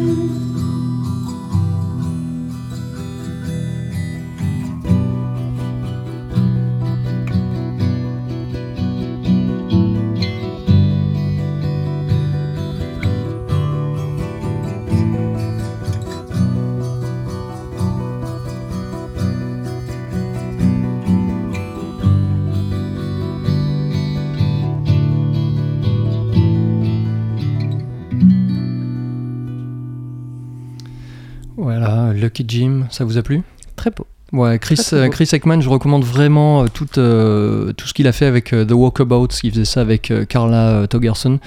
Lucky 32.38 32.44
Jim, 32.58 32.86
ça 32.90 33.04
vous 33.04 33.18
a 33.18 33.22
plu? 33.22 33.42
Très 33.76 33.90
beau. 33.90 34.06
Ouais, 34.32 34.58
Chris, 34.58 34.78
euh, 34.92 35.08
Chris 35.08 35.28
Ekman, 35.32 35.60
je 35.62 35.68
recommande 35.68 36.04
vraiment 36.04 36.62
euh, 36.62 36.66
tout, 36.72 36.98
euh, 36.98 37.72
tout 37.72 37.86
ce 37.88 37.94
qu'il 37.94 38.06
a 38.06 38.12
fait 38.12 38.26
avec 38.26 38.50
The 38.50 38.72
Walkabouts, 38.72 39.28
il 39.42 39.52
faisait 39.52 39.64
ça 39.64 39.80
avec 39.80 40.12
Carla 40.28 40.86
Togerson, 40.88 41.40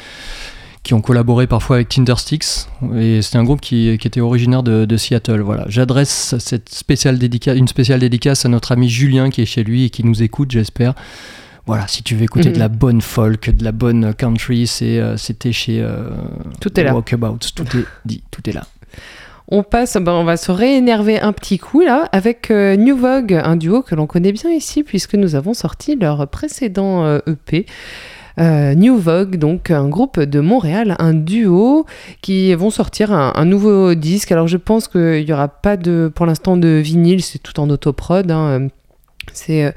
qui 0.83 0.93
ont 0.95 1.01
collaboré 1.01 1.45
parfois 1.45 1.75
avec 1.77 1.89
Tindersticks, 1.89 2.67
et 2.97 3.21
c'était 3.21 3.37
un 3.37 3.43
groupe 3.43 3.61
qui, 3.61 3.97
qui 3.99 4.07
était 4.07 4.19
originaire 4.21 4.63
de, 4.63 4.85
de 4.85 4.97
Seattle. 4.97 5.41
Voilà, 5.41 5.65
j'adresse 5.67 6.35
cette 6.39 6.69
spéciale 6.69 7.19
dédicace, 7.19 7.55
une 7.55 7.67
spéciale 7.67 7.99
dédicace 7.99 8.45
à 8.45 8.49
notre 8.49 8.71
ami 8.71 8.89
Julien 8.89 9.29
qui 9.29 9.41
est 9.41 9.45
chez 9.45 9.63
lui 9.63 9.85
et 9.85 9.89
qui 9.91 10.03
nous 10.03 10.23
écoute, 10.23 10.51
j'espère. 10.51 10.95
Voilà, 11.67 11.87
si 11.87 12.01
tu 12.01 12.15
veux 12.15 12.23
écouter 12.23 12.49
Mhm. 12.49 12.55
de 12.55 12.59
la 12.59 12.69
bonne 12.69 13.01
folk, 13.01 13.51
de 13.51 13.63
la 13.63 13.71
bonne 13.71 14.15
country, 14.15 14.65
c'est, 14.65 14.99
c'était 15.17 15.51
chez 15.51 15.85
Tout 16.59 16.79
est 16.79 16.83
là. 16.83 16.95
Walkabouts, 16.95 17.37
tout 17.55 17.77
est 17.77 17.85
dit, 18.05 18.23
tout 18.31 18.49
est 18.49 18.53
là. 18.53 18.65
On 19.53 19.63
passe, 19.63 19.97
ben, 19.97 20.13
on 20.13 20.23
va 20.23 20.37
se 20.37 20.49
réénerver 20.49 21.19
un 21.19 21.33
petit 21.33 21.59
coup 21.59 21.81
là 21.81 22.07
avec 22.13 22.49
euh, 22.51 22.77
New 22.77 22.95
Vogue, 22.95 23.33
un 23.33 23.57
duo 23.57 23.81
que 23.81 23.95
l'on 23.95 24.07
connaît 24.07 24.31
bien 24.31 24.49
ici 24.49 24.81
puisque 24.81 25.15
nous 25.15 25.35
avons 25.35 25.53
sorti 25.53 25.97
leur 25.97 26.25
précédent 26.29 27.03
euh, 27.03 27.19
EP. 27.27 27.65
Euh, 28.39 28.73
New 28.75 28.95
Vogue, 28.95 29.35
donc 29.35 29.69
un 29.69 29.89
groupe 29.89 30.21
de 30.21 30.39
Montréal, 30.39 30.95
un 30.99 31.13
duo 31.13 31.85
qui 32.21 32.53
vont 32.53 32.69
sortir 32.69 33.11
un, 33.11 33.43
nouveau 33.43 33.93
disque. 33.93 34.31
Alors 34.31 34.47
je 34.47 34.55
pense 34.55 34.87
qu'il 34.87 35.25
n'y 35.25 35.33
aura 35.33 35.49
pas 35.49 35.75
de, 35.75 36.09
pour 36.15 36.25
l'instant 36.25 36.55
de 36.55 36.69
vinyle, 36.69 37.21
c'est 37.21 37.39
tout 37.39 37.59
en 37.59 37.69
autoprod. 37.69 38.31
hein. 38.31 38.69
C'est 39.33 39.75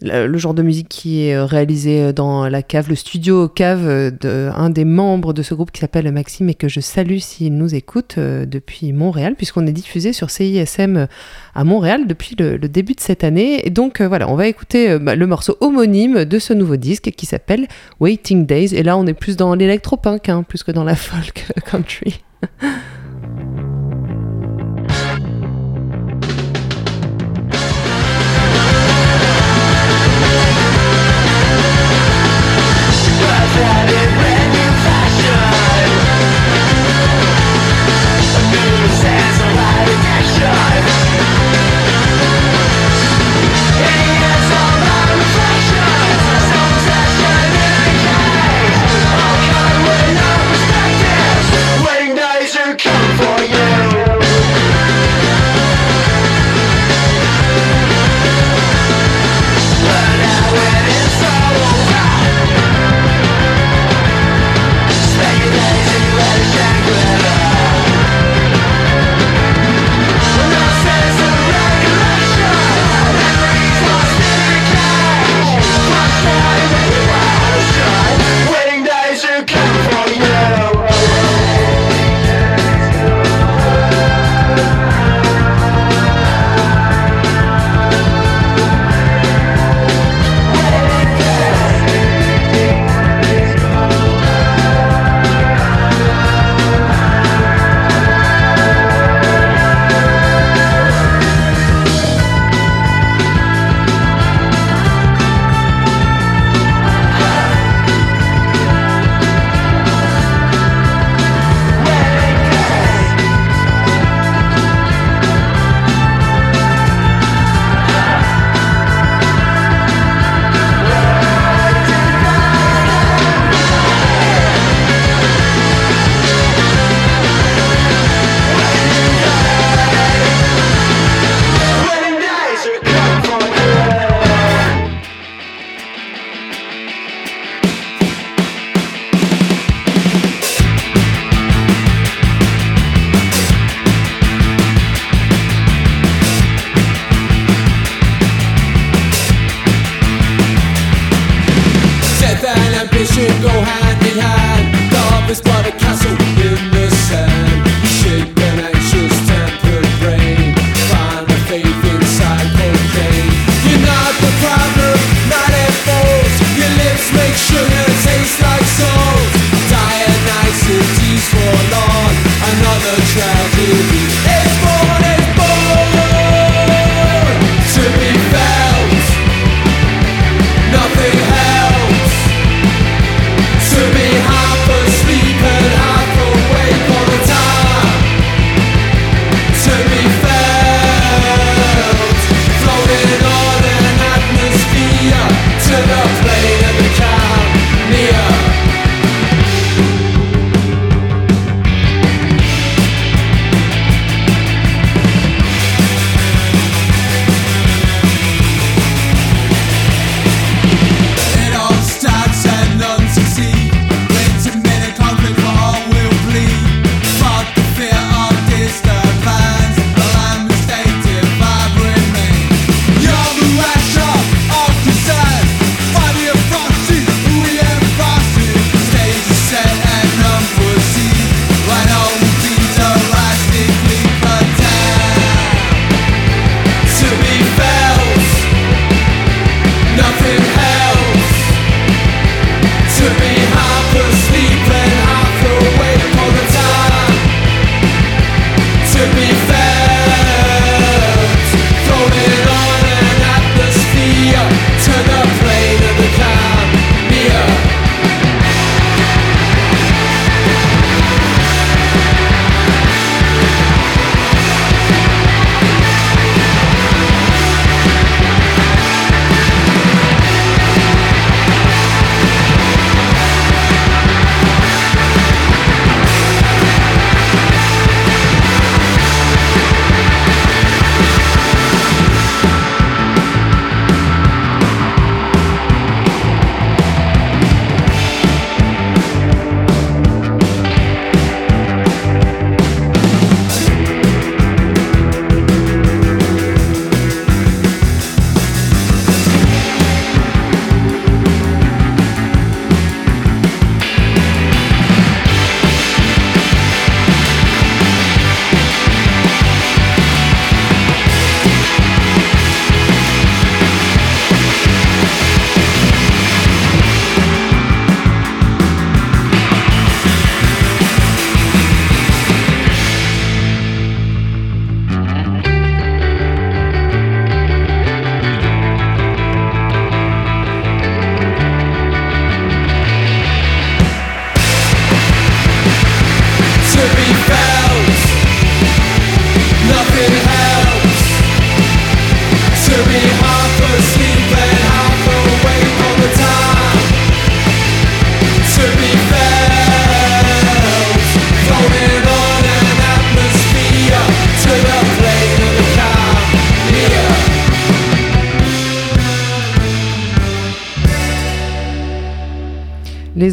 le 0.00 0.38
genre 0.38 0.54
de 0.54 0.62
musique 0.62 0.88
qui 0.88 1.22
est 1.22 1.34
euh, 1.34 1.44
réalisé 1.44 2.02
euh, 2.02 2.12
dans 2.12 2.48
la 2.48 2.62
cave, 2.62 2.88
le 2.88 2.94
studio 2.94 3.48
cave 3.48 3.86
euh, 3.86 4.10
de 4.10 4.50
un 4.54 4.70
des 4.70 4.84
membres 4.84 5.32
de 5.32 5.42
ce 5.42 5.54
groupe 5.54 5.70
qui 5.72 5.80
s'appelle 5.80 6.10
Maxime 6.12 6.48
et 6.48 6.54
que 6.54 6.68
je 6.68 6.80
salue 6.80 7.18
s'il 7.18 7.56
nous 7.56 7.74
écoute 7.74 8.18
depuis 8.18 8.92
Montréal, 8.92 9.34
puisqu'on 9.36 9.66
est 9.66 9.72
diffusé 9.72 10.12
sur 10.12 10.30
CISM 10.30 11.08
à 11.54 11.64
Montréal 11.64 12.06
depuis 12.06 12.36
le, 12.38 12.58
début 12.58 12.94
de 12.94 13.00
cette 13.00 13.24
année. 13.24 13.66
Et 13.66 13.70
donc 13.70 14.00
voilà, 14.00 14.28
on 14.28 14.36
va 14.36 14.46
écouter 14.46 14.98
bah, 14.98 15.16
le 15.16 15.26
morceau 15.26 15.56
homonyme 15.60 16.24
de 16.24 16.38
ce 16.38 16.52
nouveau 16.52 16.76
disque 16.76 17.10
qui 17.16 17.26
s'appelle 17.26 17.66
Waiting 18.00 18.46
Days. 18.46 18.74
Et 18.74 18.82
là, 18.82 18.96
on 18.96 19.06
est 19.06 19.14
plus 19.14 19.36
dans 19.36 19.54
l'électropunk, 19.54 20.28
hein, 20.28 20.42
plus 20.42 20.62
que 20.62 20.72
dans 20.72 20.84
la 20.84 20.94
folk 20.96 21.46
country. 21.64 22.20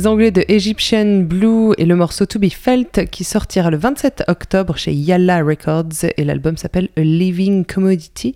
Anglais 0.06 0.32
de 0.32 0.44
Egyptian 0.48 1.22
Blue 1.22 1.74
et 1.78 1.86
le 1.86 1.96
morceau 1.96 2.26
To 2.26 2.38
Be 2.38 2.50
Felt 2.50 3.10
qui 3.10 3.24
sortira 3.24 3.72
le 3.72 3.78
27 3.78 4.24
octobre 4.28 4.78
chez 4.78 4.92
Yalla 4.92 5.44
Records 5.44 6.06
et 6.16 6.24
l'album 6.24 6.58
s'appelle 6.58 6.90
A 6.98 7.02
Living 7.02 7.66
Commodity. 7.66 8.36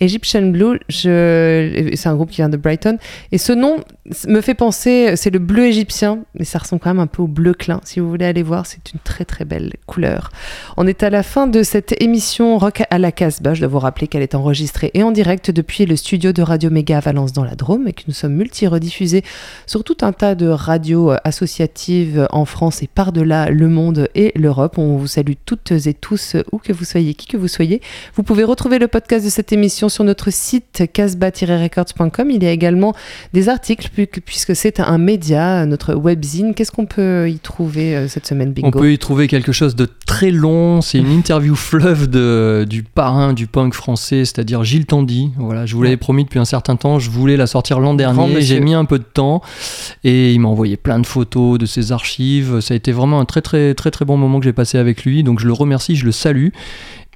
Egyptian 0.00 0.42
Blue, 0.42 0.78
c'est 0.88 2.06
un 2.06 2.14
groupe 2.14 2.30
qui 2.30 2.36
vient 2.36 2.48
de 2.48 2.56
Brighton. 2.56 2.98
Et 3.32 3.38
ce 3.38 3.52
nom 3.52 3.78
me 4.26 4.40
fait 4.40 4.54
penser, 4.54 5.16
c'est 5.16 5.30
le 5.30 5.38
bleu 5.38 5.66
égyptien, 5.66 6.20
mais 6.38 6.44
ça 6.44 6.58
ressemble 6.58 6.80
quand 6.82 6.90
même 6.90 7.00
un 7.00 7.06
peu 7.06 7.22
au 7.22 7.26
bleu 7.26 7.54
clin. 7.54 7.80
Si 7.84 8.00
vous 8.00 8.08
voulez 8.08 8.26
aller 8.26 8.42
voir, 8.42 8.66
c'est 8.66 8.92
une 8.92 9.00
très 9.00 9.24
très 9.24 9.44
belle 9.44 9.72
couleur. 9.86 10.30
On 10.76 10.86
est 10.86 11.02
à 11.02 11.10
la 11.10 11.22
fin 11.22 11.46
de 11.46 11.62
cette 11.62 12.00
émission 12.02 12.58
Rock 12.58 12.82
à 12.90 12.98
la 12.98 13.12
Casbah. 13.12 13.54
Je 13.54 13.60
dois 13.60 13.68
vous 13.68 13.78
rappeler 13.78 14.06
qu'elle 14.06 14.22
est 14.22 14.34
enregistrée 14.34 14.90
et 14.94 15.02
en 15.02 15.12
direct 15.12 15.50
depuis 15.50 15.86
le 15.86 15.96
studio 15.96 16.32
de 16.32 16.42
Radio 16.42 16.70
Méga 16.70 16.98
à 16.98 17.00
Valence 17.00 17.32
dans 17.32 17.44
la 17.44 17.54
Drôme 17.54 17.88
et 17.88 17.92
que 17.92 18.02
nous 18.06 18.14
sommes 18.14 18.34
multi-rediffusés 18.34 19.22
sur 19.66 19.84
tout 19.84 19.98
un 20.02 20.12
tas 20.12 20.34
de 20.34 20.46
radios 20.46 21.10
euh, 21.10 21.16
associatives 21.24 22.26
en 22.30 22.44
France 22.44 22.82
et 22.82 22.86
par-delà 22.86 23.50
le 23.50 23.68
monde 23.68 24.08
et 24.14 24.32
l'Europe. 24.34 24.78
On 24.78 24.96
vous 24.96 25.06
salue 25.06 25.32
toutes 25.44 25.72
et 25.72 25.94
tous, 25.94 26.34
euh, 26.34 26.42
où 26.52 26.58
que 26.58 26.72
vous 26.72 26.84
soyez, 26.84 27.14
qui 27.14 27.26
que 27.26 27.36
vous 27.36 27.48
soyez. 27.48 27.80
Vous 28.14 28.22
pouvez 28.22 28.44
retrouver 28.44 28.78
le 28.78 28.88
podcast 28.88 29.24
de 29.24 29.30
cette 29.30 29.52
émission 29.52 29.85
sur 29.88 30.04
notre 30.04 30.32
site 30.32 30.84
casbah-records.com. 30.92 32.30
Il 32.30 32.42
y 32.42 32.46
a 32.46 32.50
également 32.52 32.94
des 33.32 33.48
articles 33.48 33.88
pu- 33.94 34.06
puisque 34.20 34.54
c'est 34.56 34.80
un 34.80 34.98
média, 34.98 35.66
notre 35.66 35.94
webzine. 35.94 36.54
Qu'est-ce 36.54 36.72
qu'on 36.72 36.86
peut 36.86 37.28
y 37.30 37.38
trouver 37.38 37.96
euh, 37.96 38.08
cette 38.08 38.26
semaine, 38.26 38.52
Bingo? 38.52 38.68
On 38.68 38.70
peut 38.70 38.92
y 38.92 38.98
trouver 38.98 39.28
quelque 39.28 39.52
chose 39.52 39.76
de 39.76 39.88
très 40.06 40.30
long. 40.30 40.80
C'est 40.80 40.98
une 40.98 41.10
interview 41.12 41.54
fleuve 41.54 42.08
de, 42.08 42.66
du 42.68 42.82
parrain 42.82 43.32
du 43.32 43.46
punk 43.46 43.74
français, 43.74 44.24
c'est-à-dire 44.24 44.64
Gilles 44.64 44.86
Tandy. 44.86 45.30
Voilà, 45.38 45.66
je 45.66 45.74
vous 45.74 45.82
l'avais 45.82 45.96
promis 45.96 46.24
depuis 46.24 46.38
un 46.38 46.44
certain 46.44 46.76
temps. 46.76 46.98
Je 46.98 47.10
voulais 47.10 47.36
la 47.36 47.46
sortir 47.46 47.80
l'an 47.80 47.94
dernier. 47.94 48.40
J'ai 48.40 48.60
mis 48.60 48.74
un 48.74 48.84
peu 48.84 48.98
de 48.98 49.04
temps 49.04 49.42
et 50.04 50.32
il 50.32 50.40
m'a 50.40 50.48
envoyé 50.48 50.76
plein 50.76 50.98
de 50.98 51.06
photos 51.06 51.58
de 51.58 51.66
ses 51.66 51.92
archives. 51.92 52.60
Ça 52.60 52.74
a 52.74 52.76
été 52.76 52.92
vraiment 52.92 53.20
un 53.20 53.24
très 53.24 53.42
très 53.42 53.74
très 53.74 53.90
très 53.90 54.04
bon 54.04 54.16
moment 54.16 54.38
que 54.38 54.44
j'ai 54.44 54.52
passé 54.52 54.78
avec 54.78 55.04
lui. 55.04 55.22
Donc 55.22 55.40
je 55.40 55.46
le 55.46 55.52
remercie, 55.52 55.96
je 55.96 56.04
le 56.04 56.12
salue. 56.12 56.48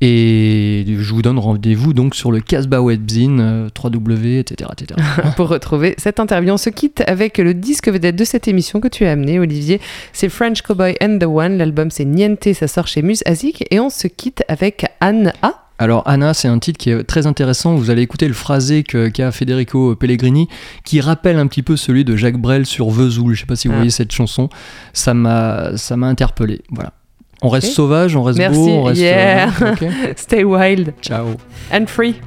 Et 0.02 0.84
je 0.86 1.12
vous 1.12 1.20
donne 1.20 1.38
rendez-vous 1.38 1.92
donc 1.92 2.14
sur 2.14 2.32
le 2.32 2.40
Casbah 2.40 2.80
Webzine, 2.80 3.68
3W, 3.68 4.36
euh, 4.36 4.40
etc. 4.40 4.70
etc. 4.72 5.00
Pour 5.36 5.48
retrouver 5.48 5.94
cette 5.98 6.20
interview, 6.20 6.54
on 6.54 6.56
se 6.56 6.70
quitte 6.70 7.02
avec 7.06 7.36
le 7.36 7.52
disque 7.52 7.88
vedette 7.88 8.16
de 8.16 8.24
cette 8.24 8.48
émission 8.48 8.80
que 8.80 8.88
tu 8.88 9.04
as 9.04 9.12
amené, 9.12 9.38
Olivier. 9.38 9.78
C'est 10.14 10.30
French 10.30 10.62
Cowboy 10.62 10.96
and 11.02 11.18
the 11.18 11.24
One. 11.24 11.58
L'album, 11.58 11.90
c'est 11.90 12.06
Niente, 12.06 12.52
ça 12.54 12.66
sort 12.66 12.86
chez 12.86 13.02
Muse 13.02 13.22
Asic. 13.26 13.64
Et 13.70 13.78
on 13.78 13.90
se 13.90 14.06
quitte 14.06 14.42
avec 14.48 14.86
Anne 15.00 15.34
Alors 15.78 16.02
Anna, 16.06 16.32
c'est 16.32 16.48
un 16.48 16.58
titre 16.58 16.78
qui 16.78 16.88
est 16.88 17.04
très 17.04 17.26
intéressant. 17.26 17.74
Vous 17.74 17.90
allez 17.90 18.00
écouter 18.00 18.26
le 18.26 18.34
phrasé 18.34 18.84
qu'a 18.84 19.32
Federico 19.32 19.96
Pellegrini, 19.96 20.48
qui 20.86 21.02
rappelle 21.02 21.36
un 21.36 21.46
petit 21.46 21.62
peu 21.62 21.76
celui 21.76 22.06
de 22.06 22.16
Jacques 22.16 22.40
Brel 22.40 22.64
sur 22.64 22.88
Vesoul. 22.88 23.34
Je 23.34 23.40
ne 23.40 23.40
sais 23.40 23.46
pas 23.46 23.56
si 23.56 23.68
vous 23.68 23.74
ah. 23.74 23.78
voyez 23.78 23.90
cette 23.90 24.12
chanson. 24.12 24.48
Ça 24.94 25.12
m'a 25.12 25.74
interpellé. 25.90 26.62
Voilà. 26.70 26.94
On 27.42 27.48
reste 27.48 27.72
sauvage, 27.72 28.16
on 28.16 28.22
reste 28.22 28.38
beau, 28.52 28.68
on 28.68 28.84
reste. 28.84 29.00
Euh, 29.00 29.74
yeah. 29.80 30.12
Stay 30.16 30.44
wild. 30.44 30.92
Ciao. 31.00 31.36
And 31.72 31.86
free. 31.86 32.20